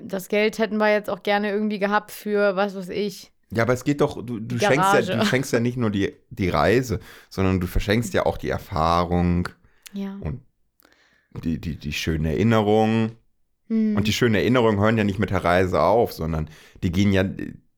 [0.00, 3.31] das Geld hätten wir jetzt auch gerne irgendwie gehabt für, was weiß ich.
[3.54, 6.14] Ja, aber es geht doch, du, du, schenkst, ja, du schenkst ja nicht nur die,
[6.30, 9.48] die Reise, sondern du verschenkst ja auch die Erfahrung
[9.92, 10.16] Ja.
[10.22, 10.40] und
[11.44, 13.12] die, die, die schönen Erinnerungen.
[13.68, 13.96] Hm.
[13.96, 16.48] Und die schönen Erinnerungen hören ja nicht mit der Reise auf, sondern
[16.82, 17.24] die gehen ja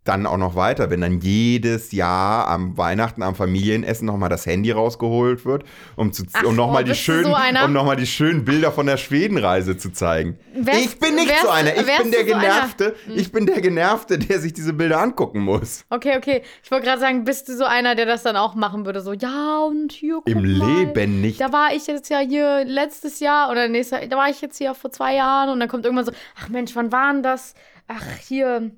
[0.04, 4.70] dann auch noch weiter, wenn dann jedes Jahr am Weihnachten, am Familienessen nochmal das Handy
[4.70, 5.64] rausgeholt wird,
[5.96, 8.70] um, zu, Ach, um nochmal oh, die, schönen, so um noch mal die schönen Bilder
[8.70, 10.38] von der Schwedenreise zu zeigen.
[10.54, 12.40] Wärst- ich bin nicht wärst- so einer, ich bin der so einer?
[12.42, 15.84] Genervte, ich bin der Genervte, der sich diese Bilder angucken muss.
[15.88, 16.42] Okay, okay.
[16.62, 19.00] Ich wollte gerade sagen, bist du so einer, der das dann auch machen würde?
[19.00, 20.84] So, ja, und hier, guck Im mal.
[20.84, 21.40] Leben nicht.
[21.40, 24.58] Da war ich jetzt ja hier letztes Jahr oder nächstes Jahr, da war ich jetzt
[24.58, 27.54] hier vor zwei Jahren und dann kommt irgendwann so, ach Mensch, wann war denn das?
[27.88, 28.70] Ach, hier,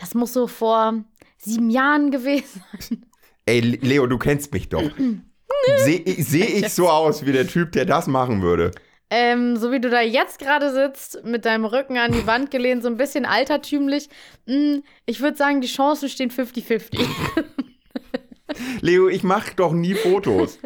[0.00, 1.04] das muss so vor
[1.36, 3.06] sieben Jahren gewesen sein.
[3.46, 4.90] Ey, Leo, du kennst mich doch.
[5.78, 8.70] Sehe seh ich so aus wie der Typ, der das machen würde?
[9.10, 12.82] Ähm, so wie du da jetzt gerade sitzt, mit deinem Rücken an die Wand gelehnt,
[12.82, 14.10] so ein bisschen altertümlich.
[14.46, 16.98] Mh, ich würde sagen, die Chancen stehen 50-50.
[18.82, 20.58] Leo, ich mache doch nie Fotos.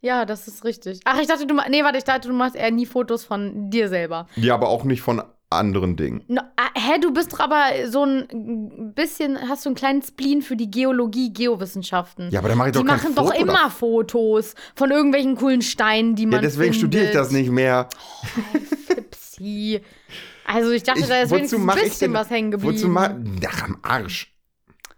[0.00, 1.00] ja, das ist richtig.
[1.04, 3.88] Ach, ich dachte, du nee, warte, ich dachte, du machst eher nie Fotos von dir
[3.90, 4.26] selber.
[4.36, 5.22] Ja, aber auch nicht von
[5.54, 6.22] anderen Dingen.
[6.28, 10.42] No, ah, hä, du bist doch aber so ein bisschen, hast du einen kleinen Spleen
[10.42, 12.30] für die Geologie, Geowissenschaften.
[12.30, 13.70] Ja, aber da mache ich doch die machen Foto doch immer davon.
[13.70, 17.88] Fotos von irgendwelchen coolen Steinen, die man Ja, deswegen studiere ich das nicht mehr.
[19.10, 19.80] Psi.
[20.44, 22.74] Also ich dachte, Ich, da ist wenigstens ein bisschen denn, was hängen geblieben.
[22.74, 23.10] Wozu mach,
[23.46, 24.34] Ach, am Arsch.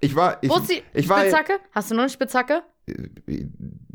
[0.00, 1.58] Ich war, ich, Wo ist die ich war, Spitzhacke?
[1.72, 2.62] Hast du noch eine Spitzhacke?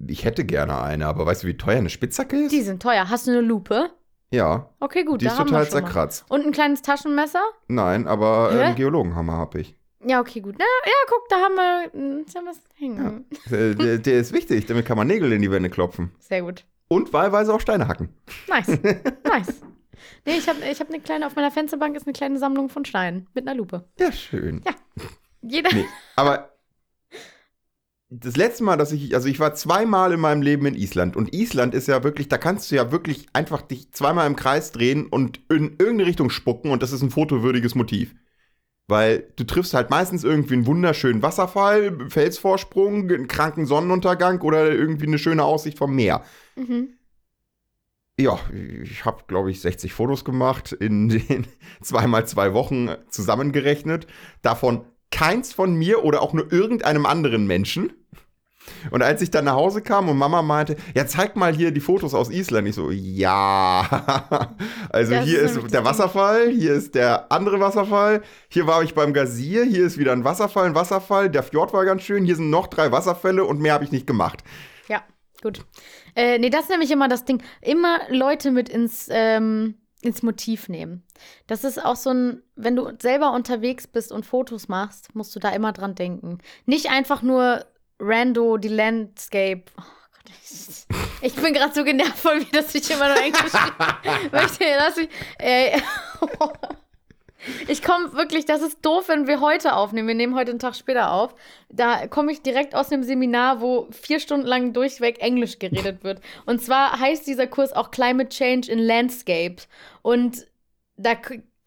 [0.08, 2.52] ich hätte gerne eine, aber weißt du, wie teuer eine Spitzhacke ist?
[2.52, 3.10] Die sind teuer.
[3.10, 3.92] Hast du eine Lupe?
[4.32, 5.86] Ja, Okay, gut, die da ist haben total wir schon mal.
[5.88, 6.26] zerkratzt.
[6.30, 7.42] Und ein kleines Taschenmesser?
[7.68, 9.76] Nein, aber äh, einen Geologenhammer habe ich.
[10.06, 10.56] Ja, okay, gut.
[10.58, 13.26] Na, ja, guck, da haben wir, hm, da haben wir was hängen.
[13.52, 16.12] Äh, der, der ist wichtig, damit kann man Nägel in die Wände klopfen.
[16.20, 16.66] Sehr gut.
[16.88, 18.10] Und wahlweise auch Steine hacken.
[18.48, 18.68] Nice.
[19.24, 19.62] nice.
[20.26, 22.86] Nee, ich habe ich hab eine kleine, auf meiner Fensterbank ist eine kleine Sammlung von
[22.86, 23.86] Steinen mit einer Lupe.
[24.00, 24.64] Ja, schön.
[25.42, 25.70] Jeder.
[25.74, 26.49] Nee, aber
[28.12, 31.34] das letzte Mal, dass ich, also ich war zweimal in meinem Leben in Island und
[31.34, 35.06] Island ist ja wirklich, da kannst du ja wirklich einfach dich zweimal im Kreis drehen
[35.06, 38.16] und in irgendeine Richtung spucken und das ist ein fotowürdiges Motiv.
[38.88, 45.06] Weil du triffst halt meistens irgendwie einen wunderschönen Wasserfall, Felsvorsprung, einen kranken Sonnenuntergang oder irgendwie
[45.06, 46.24] eine schöne Aussicht vom Meer.
[46.56, 46.96] Mhm.
[48.20, 48.40] Ja,
[48.84, 51.46] ich habe, glaube ich, 60 Fotos gemacht in den
[51.82, 54.08] zweimal zwei Wochen zusammengerechnet.
[54.42, 57.92] Davon keins von mir oder auch nur irgendeinem anderen Menschen.
[58.92, 61.80] Und als ich dann nach Hause kam und Mama meinte, ja, zeig mal hier die
[61.80, 62.68] Fotos aus Island.
[62.68, 64.56] Ich so, ja.
[64.92, 65.86] Also Das hier ist ist der.
[65.86, 70.24] Wasserfall, hier ist der andere Wasserfall, hier war ich beim Gazier, hier ist wieder ein
[70.24, 73.74] Wasserfall, ein Wasserfall, der Fjord war ganz schön, hier sind noch drei Wasserfälle und mehr
[73.74, 74.44] habe ich nicht gemacht.
[74.88, 75.02] Ja,
[75.42, 75.66] gut.
[76.16, 77.42] Äh, nee, das ist nämlich immer das Ding.
[77.62, 81.04] Immer Leute mit ins, ähm, ins Motiv nehmen.
[81.48, 85.40] Das ist auch so ein, wenn du selber unterwegs bist und Fotos machst, musst du
[85.40, 86.40] da immer dran denken.
[86.66, 87.66] Nicht einfach nur
[88.00, 89.64] rando die Landscape.
[89.78, 89.84] Oh
[90.14, 90.86] Gott, ich,
[91.22, 93.54] ich bin gerade so genervt von mir, dass ich immer nur Englisch
[94.32, 94.64] möchte.
[94.78, 95.82] Lass mich, ey.
[97.68, 100.08] Ich komme wirklich, das ist doof, wenn wir heute aufnehmen.
[100.08, 101.34] Wir nehmen heute einen Tag später auf.
[101.70, 106.22] Da komme ich direkt aus dem Seminar, wo vier Stunden lang durchweg Englisch geredet wird.
[106.46, 109.56] Und zwar heißt dieser Kurs auch Climate Change in Landscape.
[110.02, 110.48] Und
[110.98, 111.14] da,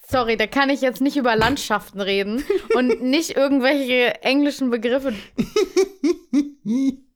[0.07, 5.15] sorry, da kann ich jetzt nicht über Landschaften reden und nicht irgendwelche englischen Begriffe.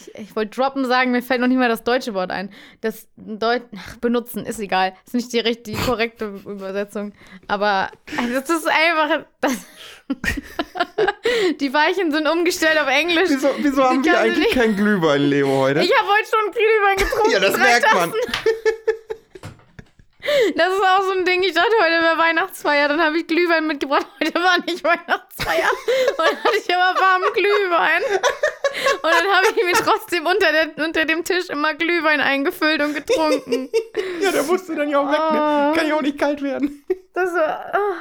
[0.00, 2.50] Ich, ich wollte droppen sagen, mir fällt noch nicht mal das deutsche Wort ein.
[2.80, 4.94] Das Deut Ach, benutzen ist egal.
[5.06, 7.12] Ist nicht die, die korrekte Übersetzung.
[7.46, 9.24] Aber also das ist einfach.
[9.40, 9.52] Das
[11.60, 13.28] die Weichen sind umgestellt auf Englisch.
[13.28, 15.80] Wieso, wieso haben wir eigentlich nicht- kein Glühwein, Leo, heute?
[15.80, 17.30] Ich habe heute schon Glühwein getrunken.
[17.30, 18.12] ja, das merkt man.
[20.56, 21.42] Das ist auch so ein Ding.
[21.44, 22.88] Ich dachte, heute wäre Weihnachtsfeier.
[22.88, 24.06] Dann habe ich Glühwein mitgebracht.
[24.20, 25.70] Heute war nicht Weihnachtsfeier.
[25.70, 28.02] Und dann hatte ich aber warmen Glühwein.
[28.04, 32.94] Und dann habe ich mir trotzdem unter, der, unter dem Tisch immer Glühwein eingefüllt und
[32.94, 33.70] getrunken.
[34.20, 35.70] Ja, der musste dann ja auch weg, ne?
[35.72, 35.76] Oh.
[35.76, 36.84] Kann ja auch nicht kalt werden.
[37.14, 37.72] Das war.
[37.72, 37.96] ah.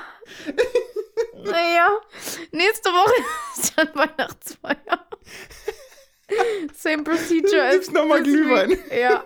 [1.44, 1.90] Naja,
[2.52, 3.14] nächste Woche
[3.58, 5.08] ist dann Weihnachtsfeier.
[6.74, 8.44] Same procedure Du gibst noch mal this week.
[8.44, 8.80] Glühwein.
[9.00, 9.24] Ja.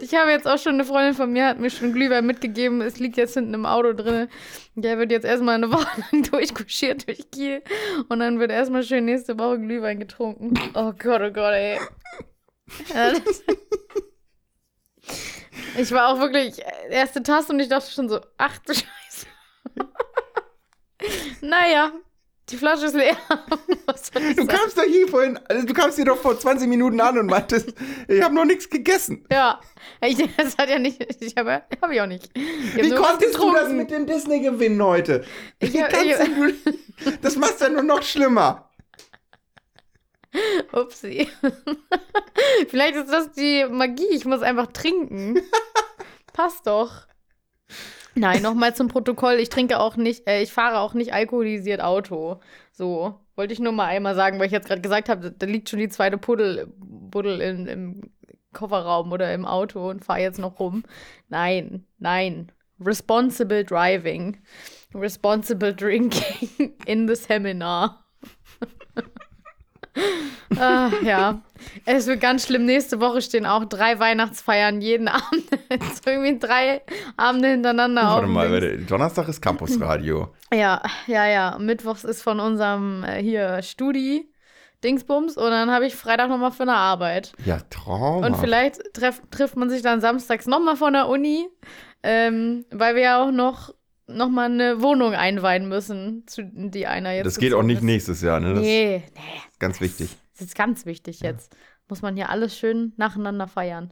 [0.00, 2.82] Ich habe jetzt auch schon eine Freundin von mir, hat mir schon Glühwein mitgegeben.
[2.82, 4.28] Es liegt jetzt hinten im Auto drin.
[4.74, 7.62] Der wird jetzt erstmal eine Woche lang durchkuschiert durch Kiel.
[8.08, 10.52] Und dann wird erstmal schön nächste Woche Glühwein getrunken.
[10.74, 11.80] Oh Gott, oh Gott, ey.
[12.94, 13.12] Ja,
[15.78, 19.26] Ich war auch wirklich äh, erste Tasse und ich dachte schon so, ach du Scheiße.
[21.40, 21.92] naja,
[22.48, 23.16] die Flasche ist leer.
[24.36, 27.26] Du kamst doch hier vorhin, also du kamst hier doch vor 20 Minuten an und
[27.26, 27.74] meintest,
[28.08, 29.24] ich habe noch nichts gegessen.
[29.30, 29.60] Ja,
[30.00, 32.30] ich, das hat ja nicht, ich habe hab ich auch nicht.
[32.34, 35.24] Ich Wie konntest du das mit dem Disney gewinnen heute?
[35.60, 38.70] Ich ich- du, das macht's ja nur noch schlimmer.
[40.72, 41.28] Upsi.
[42.68, 44.08] Vielleicht ist das die Magie.
[44.10, 45.40] Ich muss einfach trinken.
[46.32, 47.06] Passt doch.
[48.18, 49.34] Nein, nochmal zum Protokoll.
[49.34, 52.40] Ich trinke auch nicht, äh, ich fahre auch nicht alkoholisiert Auto.
[52.72, 53.20] So.
[53.36, 55.78] Wollte ich nur mal einmal sagen, weil ich jetzt gerade gesagt habe, da liegt schon
[55.78, 58.00] die zweite Puddel, Buddel in, im
[58.54, 60.84] Kofferraum oder im Auto und fahre jetzt noch rum.
[61.28, 62.50] Nein, nein.
[62.80, 64.38] Responsible driving.
[64.94, 68.06] Responsible drinking in the seminar.
[70.58, 71.40] Ah, ja,
[71.84, 72.64] es wird ganz schlimm.
[72.66, 75.44] Nächste Woche stehen auch drei Weihnachtsfeiern jeden Abend.
[75.70, 76.82] so irgendwie drei
[77.16, 78.14] Abende hintereinander auf.
[78.14, 80.34] Warte dem mal, warte, Donnerstag ist Campusradio.
[80.52, 81.58] Ja, ja, ja.
[81.58, 84.30] Mittwochs ist von unserem äh, hier Studi
[84.84, 87.32] Dingsbums und dann habe ich Freitag nochmal für eine Arbeit.
[87.44, 88.22] Ja, Traum.
[88.24, 91.48] Und vielleicht treff, trifft man sich dann samstags nochmal von der Uni,
[92.02, 93.74] ähm, weil wir ja auch noch,
[94.08, 97.26] noch mal eine Wohnung einweihen müssen, zu die einer jetzt.
[97.26, 97.84] Das geht auch nicht ist.
[97.84, 98.54] nächstes Jahr, ne?
[98.54, 99.20] Das Nee, nee.
[99.50, 100.16] ist ganz wichtig.
[100.32, 101.56] Das ist ganz wichtig jetzt.
[101.88, 103.90] Muss man hier alles schön nacheinander feiern.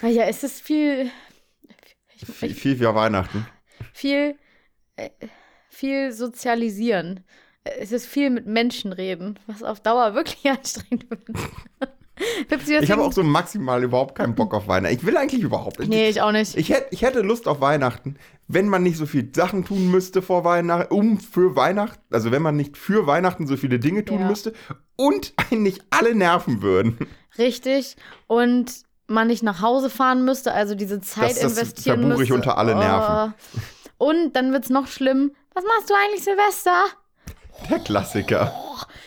[0.00, 1.10] Naja, es ist viel,
[2.14, 3.46] ich, Viel, viel für Weihnachten.
[3.92, 4.36] viel,
[4.96, 5.10] äh,
[5.68, 7.24] viel sozialisieren.
[7.64, 11.20] Es ist viel mit Menschen reden, was auf Dauer wirklich anstrengend wird.
[12.48, 14.94] Pipsi, Ich habe auch so maximal überhaupt keinen Bock auf Weihnachten.
[14.96, 15.88] Ich will eigentlich überhaupt nicht.
[15.88, 16.56] Nee, ich auch nicht.
[16.56, 18.16] Ich, hätt, ich hätte Lust auf Weihnachten,
[18.48, 22.42] wenn man nicht so viel Sachen tun müsste vor Weihnachten, um für Weihnachten, also wenn
[22.42, 24.26] man nicht für Weihnachten so viele Dinge tun Ja.
[24.28, 24.52] müsste
[24.96, 26.98] und einen nicht alle nerven würden.
[27.38, 27.96] Richtig.
[28.26, 28.72] Und
[29.06, 32.34] man nicht nach Hause fahren müsste, also diese Zeit Das- das investieren verbuche ich müsste.
[32.34, 33.34] unter alle Nerven.
[33.98, 34.08] Oh.
[34.10, 35.32] Und dann wird's noch schlimm.
[35.54, 36.84] Was machst du eigentlich, Silvester?
[37.70, 38.52] Der Klassiker.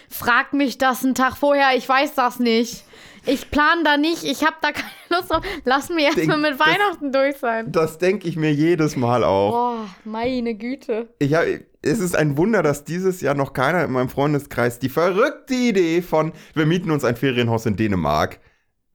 [0.09, 2.83] Frag mich das einen Tag vorher, ich weiß das nicht.
[3.25, 5.43] Ich plane da nicht, ich habe da keine Lust drauf.
[5.65, 7.71] Lass mir erstmal mit das- Weihnachten durch sein.
[7.71, 9.51] Das denke ich mir jedes Mal auch.
[9.51, 11.13] Boah, meine Güte.
[11.19, 11.43] Ich hab,
[11.83, 16.01] es ist ein Wunder, dass dieses Jahr noch keiner in meinem Freundeskreis die verrückte Idee
[16.01, 18.39] von, wir mieten uns ein Ferienhaus in Dänemark,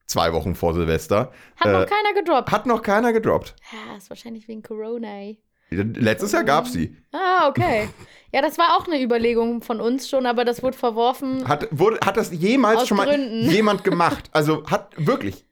[0.06, 2.50] zwei Wochen vor Silvester, Hat Äh, noch keiner gedroppt.
[2.52, 3.54] hat noch keiner gedroppt.
[3.72, 5.40] Ja, ist wahrscheinlich wegen Corona, ey.
[5.70, 6.96] Letztes Jahr gab sie.
[7.12, 7.88] Ah, okay.
[8.32, 11.48] Ja, das war auch eine Überlegung von uns schon, aber das wurde verworfen.
[11.48, 13.48] Hat, wurde, hat das jemals schon mal Gründen.
[13.50, 14.28] jemand gemacht?
[14.32, 15.45] Also hat wirklich.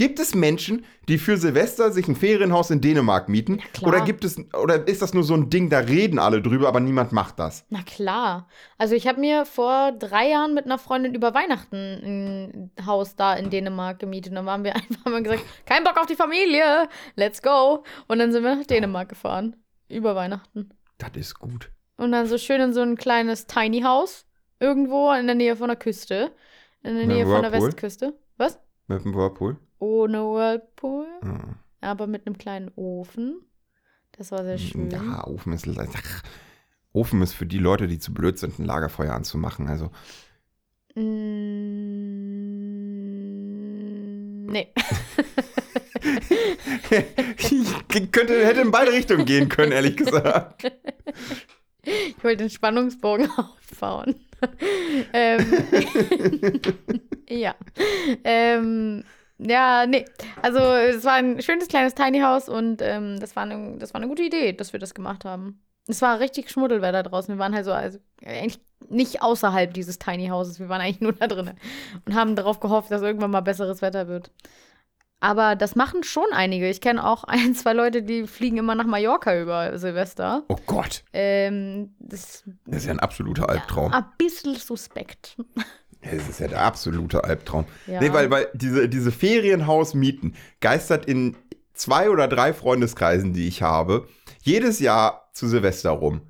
[0.00, 3.60] Gibt es Menschen, die für Silvester sich ein Ferienhaus in Dänemark mieten?
[3.82, 6.80] Oder gibt es oder ist das nur so ein Ding, da reden alle drüber, aber
[6.80, 7.66] niemand macht das?
[7.68, 8.48] Na klar.
[8.78, 13.34] Also ich habe mir vor drei Jahren mit einer Freundin über Weihnachten ein Haus da
[13.34, 14.30] in Dänemark gemietet.
[14.30, 17.84] Und dann waren wir einfach mal gesagt, kein Bock auf die Familie, let's go.
[18.08, 19.56] Und dann sind wir nach Dänemark gefahren.
[19.90, 20.70] Über Weihnachten.
[20.96, 21.70] Das ist gut.
[21.98, 24.24] Und dann so schön in so ein kleines Tiny House.
[24.60, 26.32] Irgendwo in der Nähe von der Küste.
[26.82, 27.52] In der Nähe von der?
[27.52, 28.18] Westküste.
[28.38, 28.58] Was?
[28.86, 29.58] Mit dem Whirlpool?
[29.80, 31.06] Ohne Whirlpool.
[31.22, 31.56] Hm.
[31.80, 33.40] Aber mit einem kleinen Ofen.
[34.12, 34.90] Das war sehr schön.
[34.90, 35.66] Ja, Ofen ist.
[35.68, 36.22] Ach,
[36.92, 39.66] Ofen ist für die Leute, die zu blöd sind, ein Lagerfeuer anzumachen.
[39.68, 39.90] Also,
[43.60, 44.72] Mm, nee.
[47.38, 50.70] ich könnte, hätte in beide Richtungen gehen können, ehrlich gesagt.
[51.82, 54.16] Ich wollte den Spannungsbogen aufbauen.
[55.12, 55.46] ähm,
[57.28, 57.54] ja.
[58.24, 59.04] Ähm,
[59.42, 60.04] ja, nee.
[60.42, 64.00] Also es war ein schönes kleines Tiny House und ähm, das, war eine, das war
[64.00, 65.60] eine gute Idee, dass wir das gemacht haben.
[65.86, 67.34] Es war richtig Schmuddelwetter draußen.
[67.34, 70.60] Wir waren halt so, also eigentlich nicht außerhalb dieses Tiny Houses.
[70.60, 71.58] Wir waren eigentlich nur da drinnen
[72.06, 74.30] und haben darauf gehofft, dass irgendwann mal besseres Wetter wird.
[75.22, 76.68] Aber das machen schon einige.
[76.70, 80.44] Ich kenne auch ein, zwei Leute, die fliegen immer nach Mallorca über Silvester.
[80.48, 83.92] Oh Gott, Ähm, das das ist ja ein absoluter Albtraum.
[83.92, 85.36] ein bisschen suspekt.
[86.02, 87.66] Das ist ja der absolute Albtraum.
[87.86, 88.00] Ja.
[88.00, 91.36] Nee, weil, weil diese, diese Ferienhausmieten geistert in
[91.74, 94.08] zwei oder drei Freundeskreisen, die ich habe,
[94.42, 96.22] jedes Jahr zu Silvester rum.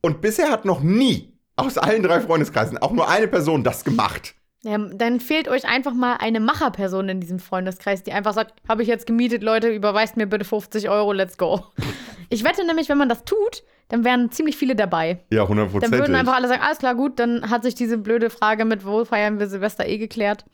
[0.00, 4.34] Und bisher hat noch nie aus allen drei Freundeskreisen auch nur eine Person das gemacht.
[4.62, 8.82] Ja, dann fehlt euch einfach mal eine Macherperson in diesem Freundeskreis, die einfach sagt, habe
[8.82, 11.64] ich jetzt gemietet, Leute, überweist mir bitte 50 Euro, let's go.
[12.32, 15.24] Ich wette nämlich, wenn man das tut, dann wären ziemlich viele dabei.
[15.30, 18.64] Ja, Dann würden einfach alle sagen, alles klar, gut, dann hat sich diese blöde Frage
[18.64, 20.44] mit, wo feiern wir Silvester eh geklärt.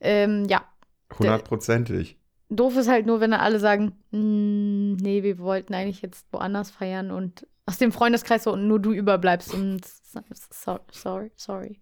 [0.00, 0.62] Ähm, ja,
[1.18, 2.18] Hundertprozentig.
[2.48, 6.70] doof ist halt nur, wenn dann alle sagen, "Mm, nee, wir wollten eigentlich jetzt woanders
[6.70, 11.80] feiern und aus dem Freundeskreis so und nur du überbleibst und so, sorry, sorry.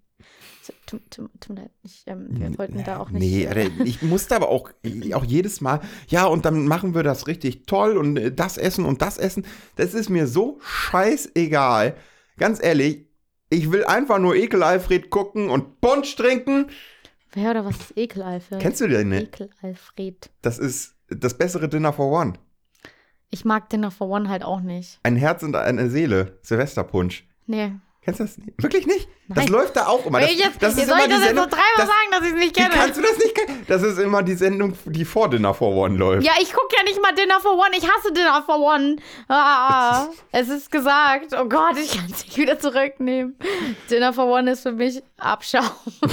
[0.86, 3.20] Tut tut- tut mir leid, ich, ähm, wir wollten da auch nicht.
[3.22, 4.70] Nee, äh, Alter, ich musste aber auch,
[5.14, 8.84] auch jedes Mal, ja, und dann machen wir das richtig toll und äh, das essen
[8.84, 9.46] und das essen.
[9.76, 11.96] Das ist mir so scheißegal.
[12.36, 13.06] Ganz ehrlich,
[13.50, 16.66] ich will einfach nur Ekel Alfred gucken und Punsch trinken.
[17.32, 18.60] Wer oder was ist Ekel-Alfred?
[18.60, 19.22] Kennst du den nicht?
[19.40, 20.30] Ekel-Alfred.
[20.42, 22.34] Das ist das bessere Dinner for One.
[23.30, 24.98] Ich mag Dinner for One halt auch nicht.
[25.02, 26.38] Ein Herz und eine Seele.
[26.42, 27.26] Silvesterpunsch.
[27.46, 27.72] Nee.
[28.08, 28.62] Kennst du das nicht?
[28.62, 29.06] Wirklich nicht?
[29.28, 29.48] Das Nein.
[29.48, 30.20] läuft da auch immer.
[30.20, 32.10] Das, ich jetzt, das soll ist immer ich die das jetzt so dreimal das, sagen,
[32.10, 32.70] dass ich es nicht kenne?
[32.72, 33.66] kannst du das nicht kennen?
[33.68, 36.24] Das ist immer die Sendung, die vor Dinner for One läuft.
[36.24, 37.68] Ja, ich gucke ja nicht mal Dinner for One.
[37.76, 38.96] Ich hasse Dinner for One.
[39.28, 41.34] Ah, es ist gesagt.
[41.38, 43.36] Oh Gott, ich kann es nicht wieder zurücknehmen.
[43.90, 45.68] Dinner for One ist für mich Abschaum.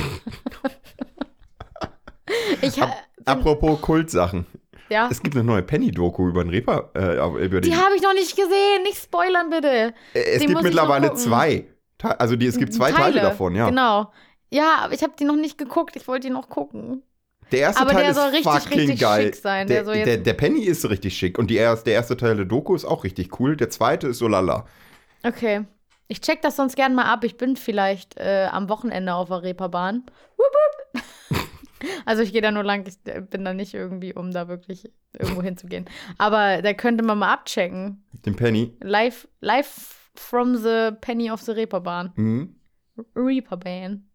[2.61, 2.87] ich, äh,
[3.23, 4.45] Apropos Kultsachen.
[4.89, 5.07] ja.
[5.09, 6.89] Es gibt eine neue Penny-Doku über den Reaper.
[6.93, 8.83] Äh, über den, Die habe ich noch nicht gesehen.
[8.83, 9.93] Nicht spoilern, bitte.
[10.13, 11.67] Äh, es die gibt mittlerweile zwei.
[12.11, 13.69] Also die, es gibt zwei Teile, davon, ja.
[13.69, 14.11] Genau.
[14.51, 15.95] Ja, aber ich habe die noch nicht geguckt.
[15.95, 17.01] Ich wollte die noch gucken.
[17.51, 19.25] Der erste Aber Teil der ist soll richtig, fucking richtig geil.
[19.25, 19.67] schick sein.
[19.67, 22.35] Der, Der jetzt- der, der Penny ist richtig schick und die erste, der erste Teil
[22.35, 23.55] der Doku ist auch richtig cool.
[23.55, 24.65] Der zweite ist so lala.
[25.23, 25.65] Okay.
[26.07, 27.23] Ich check das sonst gern mal ab.
[27.23, 30.03] Ich bin vielleicht äh, am Wochenende auf der Reeperbahn.
[30.37, 30.45] Wup,
[30.93, 31.03] wup.
[32.05, 34.89] Also ich gehe da nur lang, ich äh, bin da nicht irgendwie, um da wirklich
[35.17, 35.85] irgendwo hinzugehen.
[36.17, 38.03] Aber da könnte man mal abchecken.
[38.25, 38.75] Den Penny.
[38.81, 42.11] Live, live from the Penny of the Reeperbahn.
[42.15, 42.55] Mhm.
[43.15, 44.09] Reeperbahn.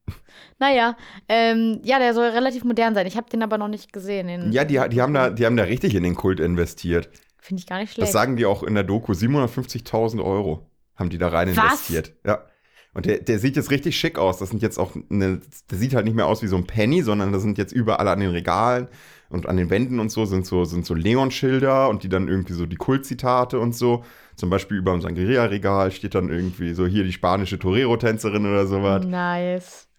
[0.59, 0.97] Naja,
[1.29, 3.07] ähm, ja, der soll relativ modern sein.
[3.07, 4.51] Ich habe den aber noch nicht gesehen.
[4.53, 7.11] Ja, die, die, haben da, die haben da richtig in den Kult investiert.
[7.39, 8.13] Finde ich gar nicht Das schlecht.
[8.13, 9.13] sagen die auch in der Doku.
[9.13, 11.65] 750.000 Euro haben die da rein Was?
[11.89, 12.13] investiert.
[12.27, 12.45] Ja.
[12.92, 14.38] Und der, der sieht jetzt richtig schick aus.
[14.38, 17.03] Das sind jetzt auch, eine, der sieht halt nicht mehr aus wie so ein Penny,
[17.03, 18.88] sondern das sind jetzt überall an den Regalen
[19.29, 22.55] und an den Wänden und so sind so, sind so Leon-Schilder und die dann irgendwie
[22.55, 24.05] so die Kultzitate und so.
[24.35, 29.05] Zum Beispiel über dem Sangria-Regal steht dann irgendwie so hier die spanische Torero-Tänzerin oder sowas.
[29.07, 29.89] Nice.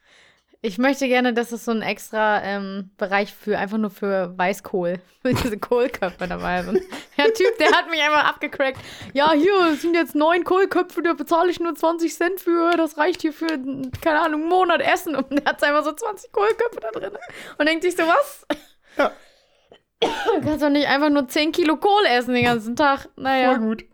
[0.63, 4.99] Ich möchte gerne, dass es so ein extra ähm, Bereich für einfach nur für Weißkohl,
[5.23, 6.81] für diese Kohlköpfe dabei sind.
[7.17, 8.79] Der Typ, der hat mich einfach abgecrackt.
[9.13, 12.75] Ja, hier sind jetzt neun Kohlköpfe, da bezahle ich nur 20 Cent für.
[12.77, 13.47] Das reicht hier für,
[14.01, 15.15] keine Ahnung, einen Monat Essen.
[15.15, 17.11] Und der hat einfach so 20 Kohlköpfe da drin.
[17.57, 18.45] Und denkt sich so, was?
[18.97, 19.11] Ja.
[20.01, 23.01] Du kannst doch nicht einfach nur 10 Kilo Kohl essen den ganzen Tag.
[23.15, 23.85] Voll Naja, gut.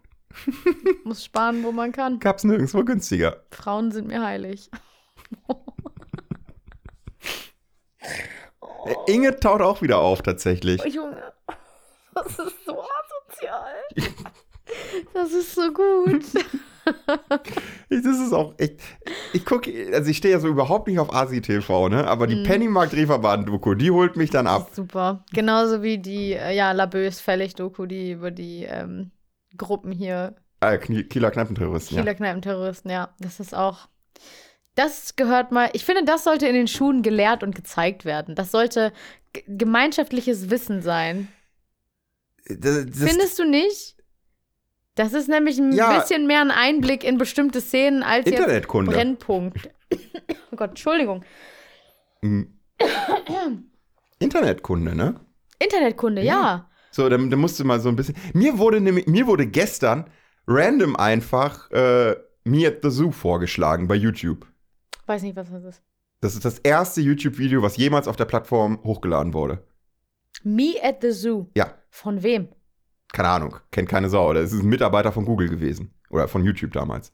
[1.03, 2.20] muss sparen, wo man kann.
[2.20, 3.43] Gab's nirgendwo günstiger.
[3.51, 4.70] Frauen sind mir heilig.
[9.08, 10.82] Inge taut auch wieder auf tatsächlich.
[10.84, 11.22] Oh, Junge,
[12.16, 13.74] das ist so asozial.
[15.14, 16.24] Das ist so gut.
[17.89, 18.80] Ich- Das ist auch echt.
[19.34, 22.05] Ich gucke, also ich stehe ja so überhaupt nicht auf Asi-TV, ne?
[22.08, 22.43] Aber die Mhm.
[22.43, 24.70] Pennymarkt-Reeperbahn-Doku, die holt mich dann ab.
[24.74, 25.24] Super.
[25.34, 29.12] Genauso wie die, äh, ja, Labös Fällig-Doku, die über die ähm,
[29.58, 33.14] Gruppen hier, Äh, Kieler Kneipenterroristen, Kieler Kneipenterroristen, ja.
[33.20, 33.88] Das ist auch.
[34.78, 35.71] Das gehört mal.
[35.73, 38.36] Ich finde, das sollte in den Schulen gelehrt und gezeigt werden.
[38.36, 38.93] Das sollte
[39.47, 41.28] gemeinschaftliches Wissen sein.
[42.47, 42.55] ja.
[42.57, 43.95] Das, das, Findest du nicht?
[44.93, 45.99] Das ist nämlich ein Ja.
[45.99, 48.91] bisschen mehr ein Einblick in bestimmte Szenen als jetzt Internetkunde.
[48.91, 49.69] Brennpunkt.
[50.51, 51.23] oh Gott, Entschuldigung.
[52.21, 52.53] Mhm.
[54.19, 55.19] Internetkunde, ne?
[55.59, 56.69] Internetkunde, ja.
[56.91, 58.15] So, dann, dann musst du mal so ein bisschen.
[58.34, 60.07] Mir wurde nämlich, mir wurde gestern
[60.47, 64.45] random einfach äh, Me at the Zoo vorgeschlagen bei YouTube.
[65.08, 65.84] Weiß nicht, was das ist.
[66.22, 69.66] Das ist das erste YouTube-Video, was jemals auf der Plattform hochgeladen wurde.
[70.43, 71.47] Me at the Zoo.
[71.55, 71.74] Ja.
[71.89, 72.49] Von wem?
[73.14, 74.34] Keine Ahnung, kennt keine Sau.
[74.34, 75.93] Das ist ein Mitarbeiter von Google gewesen.
[76.10, 77.12] Oder von YouTube damals.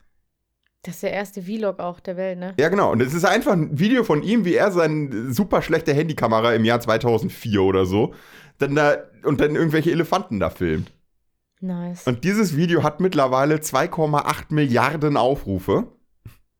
[0.84, 2.56] Das ist der erste Vlog auch der Welt, ne?
[2.60, 2.92] Ja, genau.
[2.92, 6.66] Und es ist einfach ein Video von ihm, wie er seine super schlechte Handykamera im
[6.66, 8.14] Jahr 2004 oder so,
[8.58, 10.92] dann da und dann irgendwelche Elefanten da filmt.
[11.62, 12.06] Nice.
[12.06, 15.88] Und dieses Video hat mittlerweile 2,8 Milliarden Aufrufe.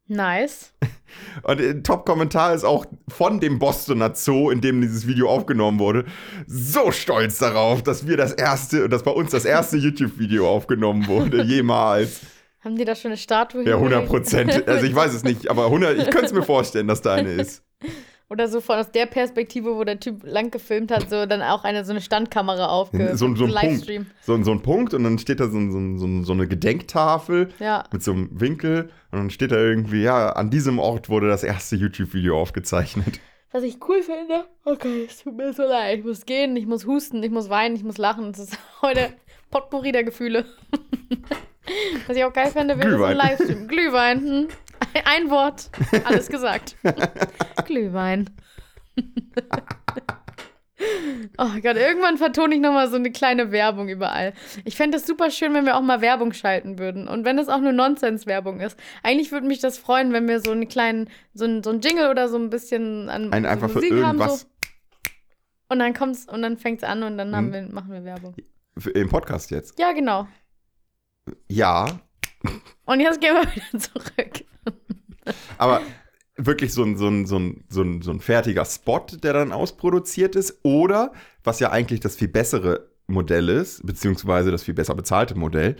[0.08, 0.74] Nice.
[1.44, 6.06] Und ein Top-Kommentar ist auch von dem Bostoner Zoo, in dem dieses Video aufgenommen wurde,
[6.48, 11.44] so stolz darauf, dass wir das erste, dass bei uns das erste YouTube-Video aufgenommen wurde,
[11.44, 12.22] jemals.
[12.62, 14.10] Haben die da schon eine Statue Ja, 100 hingelegt?
[14.10, 14.68] Prozent.
[14.68, 17.32] Also ich weiß es nicht, aber 100, ich könnte es mir vorstellen, dass da eine
[17.32, 17.64] ist.
[18.30, 21.64] Oder so von aus der Perspektive, wo der Typ lang gefilmt hat, so dann auch
[21.64, 23.54] eine so eine Standkamera aufge So, so ein Punkt.
[23.54, 24.06] Livestream.
[24.22, 25.60] So, so ein Punkt und dann steht da so,
[25.98, 27.84] so, so, eine Gedenktafel Ja.
[27.92, 31.44] mit so einem Winkel und dann steht da irgendwie, ja, an diesem Ort wurde das
[31.44, 33.20] erste YouTube-Video aufgezeichnet.
[33.52, 36.00] Was ich cool finde, okay, es tut mir so leid.
[36.00, 38.32] Ich muss gehen, ich muss husten, ich muss weinen, ich muss lachen.
[38.32, 39.14] Es ist heute
[39.52, 40.46] Potpourri der Gefühle.
[42.08, 43.68] Was ich auch geil fände, wäre so ein Livestream.
[43.68, 44.20] Glühwein.
[44.22, 44.48] Hm.
[45.06, 45.70] Ein Wort.
[46.06, 46.76] Alles gesagt.
[47.66, 48.30] Glühwein.
[51.38, 54.34] Oh Gott, irgendwann vertone ich nochmal so eine kleine Werbung überall.
[54.66, 57.08] Ich fände es super schön, wenn wir auch mal Werbung schalten würden.
[57.08, 58.78] Und wenn es auch nur Nonsens-Werbung ist.
[59.02, 62.10] Eigentlich würde mich das freuen, wenn wir so einen kleinen, so ein, so ein Jingle
[62.10, 64.02] oder so ein bisschen an Ein so einfach für Musik haben.
[64.20, 64.48] irgendwas So.
[65.70, 67.54] Und dann kommt's und dann fängt's an und dann haben Mhm.
[67.54, 68.36] wir, machen wir Werbung.
[68.78, 69.80] Für- im Podcast jetzt.
[69.80, 70.28] Ja, genau.
[71.48, 71.86] Ja,
[72.86, 74.44] Und jetzt gehen wir wieder zurück.
[75.58, 75.82] Aber
[76.36, 79.52] wirklich so ein, so, ein, so, ein, so, ein, so ein fertiger Spot, der dann
[79.52, 80.60] ausproduziert ist.
[80.64, 81.14] Oder,
[81.44, 85.76] was ja eigentlich das viel bessere Modell ist, beziehungsweise das viel besser bezahlte Modell,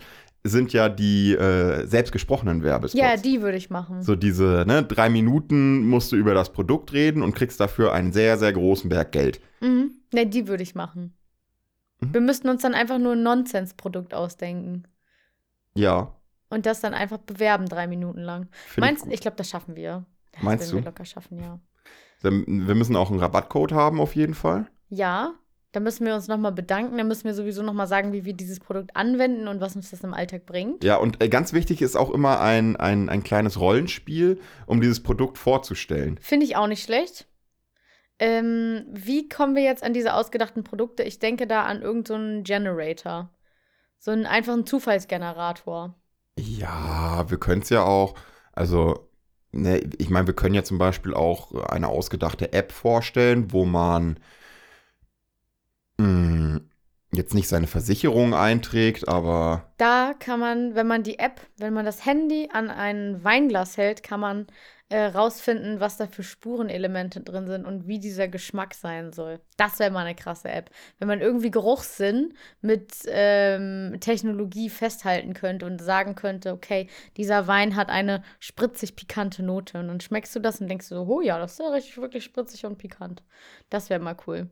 [0.46, 3.00] sind ja die äh, selbstgesprochenen Werbespots.
[3.00, 4.02] Ja, die würde ich machen.
[4.02, 8.12] So diese, ne, drei Minuten musst du über das Produkt reden und kriegst dafür einen
[8.12, 9.40] sehr, sehr großen Berg Geld.
[9.60, 9.92] Mhm.
[10.12, 11.16] Ne, die würde ich machen.
[12.00, 12.12] Mhm.
[12.12, 14.84] Wir müssten uns dann einfach nur ein Nonsens-Produkt ausdenken.
[15.74, 16.14] Ja.
[16.50, 18.48] Und das dann einfach bewerben, drei Minuten lang.
[18.66, 19.12] find Meinst gut.
[19.12, 20.04] ich, glaube, das schaffen wir.
[20.32, 20.76] Das Meinst du?
[20.76, 21.58] wir locker schaffen, ja.
[22.22, 24.66] Wir müssen auch einen Rabattcode haben, auf jeden Fall.
[24.88, 25.34] Ja,
[25.74, 26.96] da müssen wir uns nochmal bedanken.
[26.96, 30.04] Da müssen wir sowieso nochmal sagen, wie wir dieses Produkt anwenden und was uns das
[30.04, 30.84] im Alltag bringt.
[30.84, 35.02] Ja, und äh, ganz wichtig ist auch immer ein, ein, ein kleines Rollenspiel, um dieses
[35.02, 36.18] Produkt vorzustellen.
[36.22, 37.26] Finde ich auch nicht schlecht.
[38.20, 41.02] Ähm, wie kommen wir jetzt an diese ausgedachten Produkte?
[41.02, 43.30] Ich denke da an irgendeinen so Generator.
[43.98, 45.96] So einen einfachen Zufallsgenerator.
[46.38, 48.14] Ja, wir können es ja auch,
[48.52, 49.08] also,
[49.52, 54.18] ne, ich meine, wir können ja zum Beispiel auch eine ausgedachte App vorstellen, wo man
[55.98, 56.60] mh,
[57.14, 61.84] jetzt nicht seine Versicherung einträgt, aber Da kann man, wenn man die App, wenn man
[61.84, 64.46] das Handy an ein Weinglas hält, kann man
[64.90, 69.40] äh, rausfinden, was da für Spurenelemente drin sind und wie dieser Geschmack sein soll.
[69.56, 70.70] Das wäre mal eine krasse App.
[70.98, 77.76] Wenn man irgendwie Geruchssinn mit ähm, Technologie festhalten könnte und sagen könnte, okay, dieser Wein
[77.76, 79.78] hat eine spritzig pikante Note.
[79.78, 82.24] Und dann schmeckst du das und denkst so, oh ja, das ist ja richtig wirklich
[82.24, 83.22] spritzig und pikant.
[83.70, 84.48] Das wäre mal cool.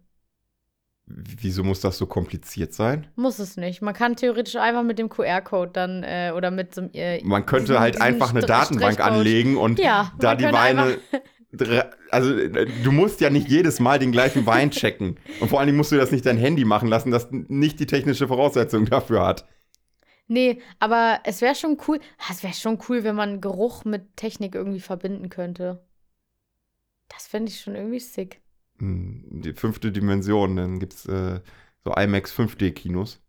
[1.06, 3.06] Wieso muss das so kompliziert sein?
[3.16, 3.82] Muss es nicht.
[3.82, 6.90] Man kann theoretisch einfach mit dem QR-Code dann äh, oder mit so einem.
[6.94, 10.98] Äh, Man könnte diesem- halt einfach eine Stre- Datenbank anlegen und Ja, da die Weine.
[12.10, 15.18] Also, äh, du musst ja nicht jedes Mal den gleichen Wein checken.
[15.40, 17.84] Und vor allen Dingen musst du das nicht dein Handy machen lassen, das nicht die
[17.86, 19.46] technische Voraussetzung dafür hat.
[20.28, 22.00] Nee, aber es wäre schon cool.
[22.18, 25.86] Ah, Es wäre schon cool, wenn man Geruch mit Technik irgendwie verbinden könnte.
[27.08, 28.40] Das fände ich schon irgendwie sick.
[28.82, 31.40] Die fünfte Dimension, dann gibt es äh,
[31.84, 33.20] so IMAX 5D-Kinos.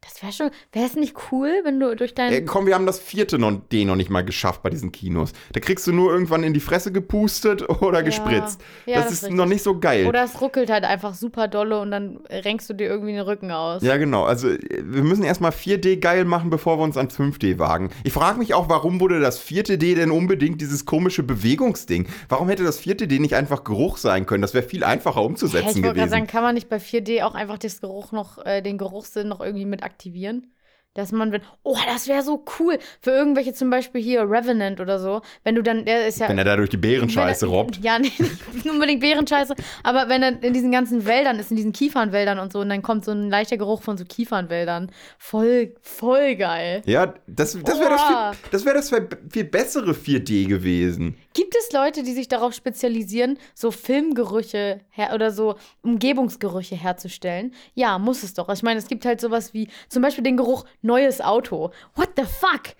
[0.00, 2.32] Das wäre schon, wäre es nicht cool, wenn du durch dein.
[2.32, 5.32] Äh, komm, wir haben das vierte noch, D noch nicht mal geschafft bei diesen Kinos.
[5.52, 8.60] Da kriegst du nur irgendwann in die Fresse gepustet oder gespritzt.
[8.86, 10.06] Ja, das, das ist ist noch nicht so geil.
[10.06, 13.50] Oder es ruckelt halt einfach super dolle und dann renkst du dir irgendwie den Rücken
[13.50, 13.82] aus.
[13.82, 14.24] Ja, genau.
[14.24, 17.90] Also äh, wir müssen erstmal 4D geil machen, bevor wir uns an 5D wagen.
[18.04, 22.06] Ich frage mich auch, warum wurde das vierte D denn unbedingt dieses komische Bewegungsding?
[22.28, 24.42] Warum hätte das vierte D nicht einfach Geruch sein können?
[24.42, 26.10] Das wäre viel einfacher umzusetzen ich wollte gerade gewesen.
[26.10, 29.40] sagen, kann man nicht bei 4D auch einfach das Geruch noch, äh, den Geruchssinn noch
[29.40, 30.52] irgendwie mit aktivieren?
[30.94, 32.76] Dass man, wenn, oh, das wäre so cool.
[33.00, 36.28] Für irgendwelche zum Beispiel hier Revenant oder so, wenn du dann, der ist ja.
[36.28, 37.78] Wenn er da durch die Bärenscheiße er- robbt.
[37.84, 38.10] Ja, nee,
[38.52, 42.52] nicht unbedingt Bärenscheiße, aber wenn er in diesen ganzen Wäldern ist, in diesen Kiefernwäldern und
[42.52, 44.90] so, und dann kommt so ein leichter Geruch von so Kiefernwäldern.
[45.18, 46.82] Voll, voll geil.
[46.86, 48.90] Ja, das, das wäre das, viel, das, wär das
[49.30, 51.16] viel bessere 4D gewesen.
[51.38, 57.54] Gibt es Leute, die sich darauf spezialisieren, so Filmgerüche her oder so Umgebungsgerüche herzustellen?
[57.74, 58.48] Ja, muss es doch.
[58.48, 61.70] Ich meine, es gibt halt sowas wie zum Beispiel den Geruch neues Auto.
[61.94, 62.74] What the fuck?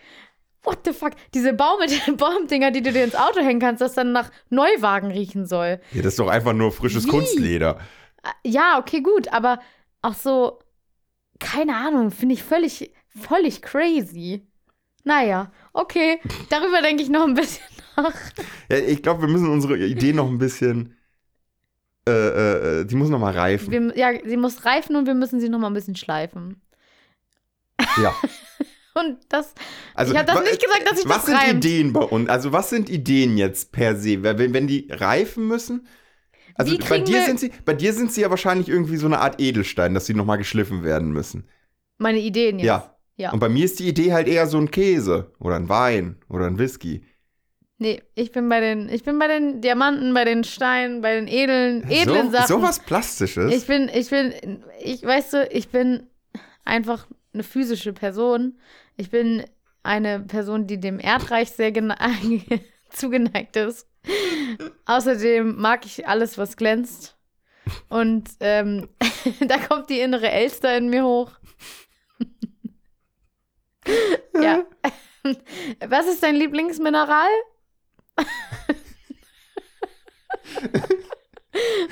[0.64, 1.12] What the fuck?
[1.34, 1.78] Diese Baum
[2.16, 5.80] Baumdinger, die du dir ins Auto hängen kannst, das dann nach Neuwagen riechen soll.
[5.92, 7.10] Ja, das ist doch einfach nur frisches Wie?
[7.10, 7.78] Kunstleder.
[8.24, 9.60] Äh, Ja, okay, gut, aber
[10.02, 10.58] auch so,
[11.38, 14.48] keine Ahnung, finde ich völlig, völlig crazy.
[15.04, 16.18] Naja, okay,
[16.50, 17.62] darüber denke ich noch ein bisschen
[18.02, 18.14] nach.
[18.70, 20.94] Ja, ich glaube, wir müssen unsere Idee noch ein bisschen.
[22.08, 23.70] Äh, äh, äh, die muss noch mal reifen.
[23.70, 26.60] Wir, ja, sie muss reifen und wir müssen sie noch mal ein bisschen schleifen.
[28.02, 28.14] ja.
[28.94, 29.54] Und das,
[29.94, 31.64] Also, Ich hab das nicht gesagt, dass sich Was das sind reimt.
[31.64, 32.28] Ideen bei uns?
[32.28, 34.24] Also, was sind Ideen jetzt per se?
[34.24, 35.86] Wenn, wenn die reifen müssen?
[36.54, 39.40] Also, bei dir, sind sie, bei dir sind sie ja wahrscheinlich irgendwie so eine Art
[39.40, 41.46] Edelstein, dass sie noch mal geschliffen werden müssen.
[41.98, 42.66] meine Ideen jetzt.
[42.66, 42.98] Ja.
[43.16, 43.32] Ja.
[43.32, 46.46] Und bei mir ist die Idee halt eher so ein Käse oder ein Wein oder
[46.46, 47.04] ein Whisky.
[47.80, 51.28] Nee, ich bin bei den, ich bin bei den Diamanten, bei den Steinen, bei den
[51.28, 52.46] edlen, edlen so, Sachen.
[52.48, 53.54] So was Plastisches.
[53.54, 56.08] Ich bin, ich bin, ich, weißt du, ich bin
[56.64, 58.58] einfach eine physische Person.
[58.96, 59.44] Ich bin
[59.84, 61.96] eine Person, die dem Erdreich sehr gene-
[62.90, 63.86] zugeneigt ist.
[64.86, 67.16] Außerdem mag ich alles, was glänzt.
[67.88, 68.88] Und ähm,
[69.46, 71.30] da kommt die innere Elster in mir hoch.
[74.40, 74.64] ja.
[75.86, 77.28] Was ist dein Lieblingsmineral?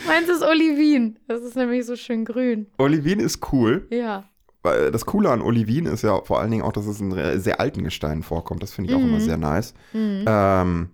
[0.06, 1.18] Meins ist Olivin.
[1.28, 2.66] Das ist nämlich so schön grün.
[2.78, 3.86] Olivin ist cool.
[3.90, 4.24] Ja.
[4.62, 7.60] Weil Das Coole an Olivin ist ja vor allen Dingen auch, dass es in sehr
[7.60, 8.62] alten Gesteinen vorkommt.
[8.62, 9.08] Das finde ich auch Mhm.
[9.08, 9.74] immer sehr nice.
[9.92, 10.24] Mhm.
[10.26, 10.90] Ähm,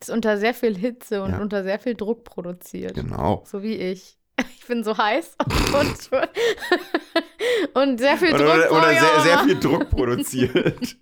[0.00, 1.40] Ist unter sehr viel Hitze und Ja.
[1.40, 2.94] unter sehr viel Druck produziert.
[2.94, 3.44] genau.
[3.46, 4.18] So wie ich.
[4.58, 5.36] Ich bin so heiß
[5.78, 6.10] und,
[7.74, 8.40] und sehr viel Druck.
[8.40, 10.96] Oder, oder ich sehr, sehr viel Druck produziert.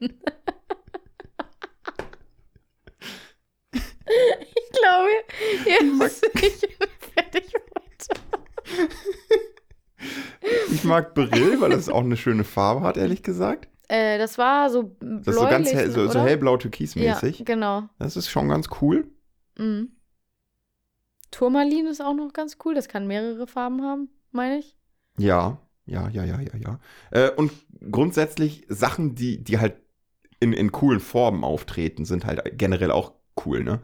[4.54, 5.08] Ich glaube,
[5.66, 8.90] jetzt ich bin fertig heute.
[10.70, 13.68] ich mag Brill, weil das auch eine schöne Farbe hat, ehrlich gesagt.
[13.88, 16.24] Äh, das war so Das ist so ganz hell, so, so oder?
[16.24, 16.56] hellblau
[17.38, 17.88] Ja, genau.
[17.98, 19.06] Das ist schon ganz cool.
[19.58, 19.92] Mhm.
[21.30, 22.74] Turmalin ist auch noch ganz cool.
[22.74, 24.76] Das kann mehrere Farben haben, meine ich.
[25.18, 26.80] Ja, ja, ja, ja, ja, ja.
[27.10, 27.52] Äh, und
[27.90, 29.76] grundsätzlich Sachen, die, die halt
[30.40, 33.12] in, in coolen Formen auftreten, sind halt generell auch
[33.44, 33.82] cool, ne?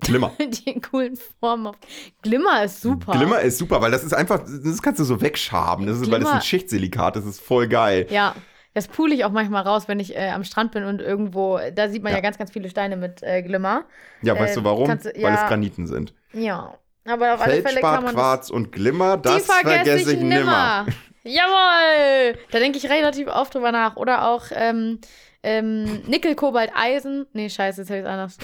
[0.00, 0.32] Glimmer.
[0.38, 1.66] Die coolen Formen.
[1.68, 1.76] Auf.
[2.22, 3.12] Glimmer ist super.
[3.12, 5.86] Glimmer ist super, weil das ist einfach, das kannst du so wegschaben.
[5.86, 8.06] Das ist, weil das Glimmer- ein Schichtsilikat, das ist voll geil.
[8.10, 8.34] Ja,
[8.74, 11.88] das pule ich auch manchmal raus, wenn ich äh, am Strand bin und irgendwo, da
[11.88, 12.22] sieht man ja, Ja.
[12.22, 13.84] ganz, ganz viele Steine mit äh, Glimmer.
[14.22, 14.86] Ja, weißt Äh, du warum?
[14.86, 15.34] kannst du- Weil ja.
[15.42, 16.14] es Graniten sind.
[16.32, 20.86] Ja, aber auf alle Fälle kann man Quarz und Glimmer, das, vergesse ich nimmer.
[21.24, 22.38] Jawohl!
[22.50, 23.96] Da denke ich relativ oft drüber nach.
[23.96, 25.00] Oder auch ähm,
[25.42, 27.26] ähm, Nickel, Kobalt, Eisen.
[27.32, 28.36] Nee, scheiße, jetzt habe ich es anders.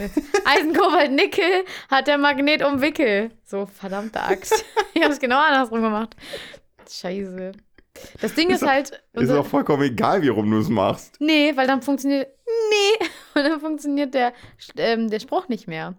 [0.44, 3.30] Eisen, Kobalt, Nickel hat der Magnet umwickel.
[3.44, 4.64] So, verdammte Axt.
[4.94, 6.14] ich habe es genau andersrum gemacht.
[6.88, 7.52] Scheiße.
[8.20, 9.02] Das Ding ist, Ist auch- halt.
[9.12, 11.16] Ist auch vollkommen egal, wie rum du es machst.
[11.20, 12.28] Nee, weil dann funktioniert.
[12.70, 14.32] Nee, weil dann funktioniert der,
[14.76, 15.94] ähm, der Spruch nicht mehr.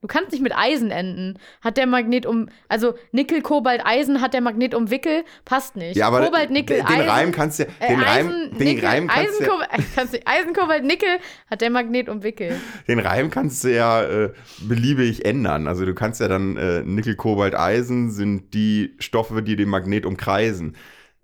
[0.00, 1.40] Du kannst nicht mit Eisen enden.
[1.60, 2.48] Hat der Magnet um.
[2.68, 5.96] Also Nickel, Kobalt, Eisen hat der Magnet um Wickel, passt nicht.
[5.96, 7.08] Ja, aber Kobalt, Nickel, den Eisen.
[7.08, 10.18] Reim kannst du, äh, den Reim, Eisen, den Nickel, Reim kannst Eisen, du, kannst du,
[10.24, 11.18] Eisen, Kobalt, Nickel
[11.50, 12.60] hat der Magnet um Wickel.
[12.86, 15.66] den Reim kannst du ja äh, beliebig ändern.
[15.66, 20.06] Also du kannst ja dann äh, Nickel, Kobalt, Eisen sind die Stoffe, die den Magnet
[20.06, 20.76] umkreisen,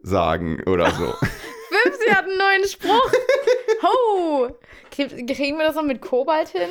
[0.03, 1.15] sagen oder so.
[1.85, 3.13] Fimsi hat einen neuen Spruch.
[3.83, 4.49] Ho!
[4.91, 6.69] Krieg- Kriegen wir das noch mit Kobalt hin?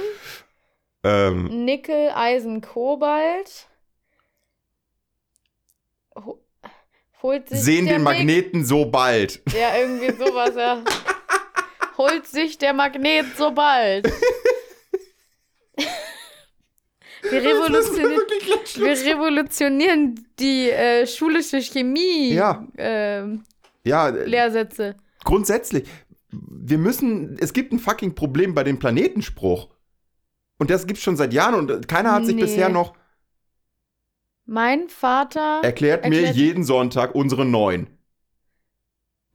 [1.03, 3.67] Ähm, Nickel, Eisen, Kobalt.
[6.15, 6.39] Ho
[7.21, 9.41] holt sich sehen den Magneten so bald.
[9.53, 10.83] Ja, irgendwie sowas, ja.
[11.97, 14.11] Holt sich der Magnet so bald.
[17.29, 18.21] Wir revolutionieren,
[18.75, 22.33] wir revolutionieren die äh, schulische Chemie.
[22.33, 22.67] Ja.
[22.77, 23.43] Ähm,
[23.85, 24.95] Ja, äh, Lehrsätze.
[25.23, 25.87] grundsätzlich.
[26.31, 29.69] Wir müssen, es gibt ein fucking Problem bei dem Planetenspruch.
[30.63, 32.41] Und das gibt's schon seit Jahren und keiner hat sich Nee.
[32.43, 32.93] bisher noch
[34.45, 35.59] Mein Vater.
[35.61, 37.87] erklärt, mir Erklärt- jeden Sonntag unsere neun.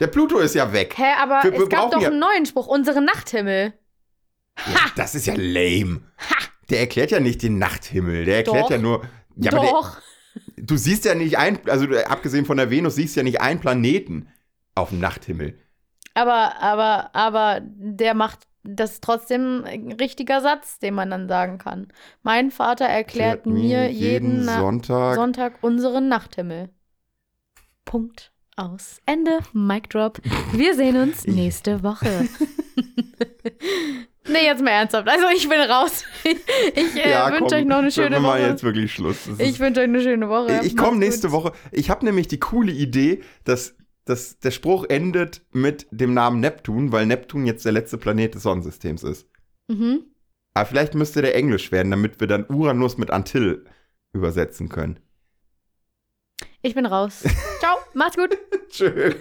[0.00, 0.94] Der Pluto ist ja weg.
[0.96, 3.74] Hä, aber Wir- wir es gab doch ja- einen neuen Spruch, unsere Nachthimmel.
[4.72, 6.00] Ja, das ist ja lame.
[6.70, 8.24] Der erklärt ja nicht den Nachthimmel.
[8.24, 8.70] Der erklärt Doch.
[8.70, 9.02] ja nur.
[9.36, 9.98] Ja, doch.
[10.56, 13.42] der, du siehst ja nicht ein, also du- abgesehen von der Venus, siehst ja nicht
[13.42, 14.28] einen Planeten
[14.74, 15.58] auf dem Nachthimmel.
[16.14, 18.46] Aber, aber, aber der macht
[18.76, 21.88] das ist trotzdem ein richtiger Satz, den man dann sagen kann.
[22.22, 25.14] Mein Vater erklärt mir jeden, Na Sonntag.
[25.16, 26.68] Sonntag unseren Nachthimmel.
[27.84, 28.32] Punkt.
[28.56, 29.00] Aus.
[29.06, 29.38] Ende.
[29.52, 30.18] Mic drop.
[30.52, 32.08] Wir sehen uns Ich- nächste Woche.
[34.28, 35.08] nee, jetzt mal ernsthaft.
[35.08, 36.04] Also ich bin raus.
[36.74, 38.48] Ich äh, ja, wünsche euch noch eine wir schöne machen Woche.
[38.48, 39.24] jetzt wirklich Schluss.
[39.26, 40.60] Das Ich wünsche euch eine schöne Woche.
[40.64, 41.36] ich komme Macht's nächste gut.
[41.36, 41.52] Woche.
[41.72, 43.74] Ich habe nämlich die coole Idee, dass,
[44.08, 48.42] dass der Spruch endet mit dem Namen Neptun, weil Neptun jetzt der letzte Planet des
[48.42, 49.28] Sonnensystems ist.
[49.68, 50.04] Mhm.
[50.54, 53.64] Aber vielleicht müsste der Englisch werden, damit wir dann Uranus mit Antill
[54.12, 54.98] übersetzen können.
[56.62, 57.22] Ich bin raus.
[57.60, 57.76] Ciao.
[57.94, 58.36] Macht's gut.
[58.68, 59.16] Tschüss.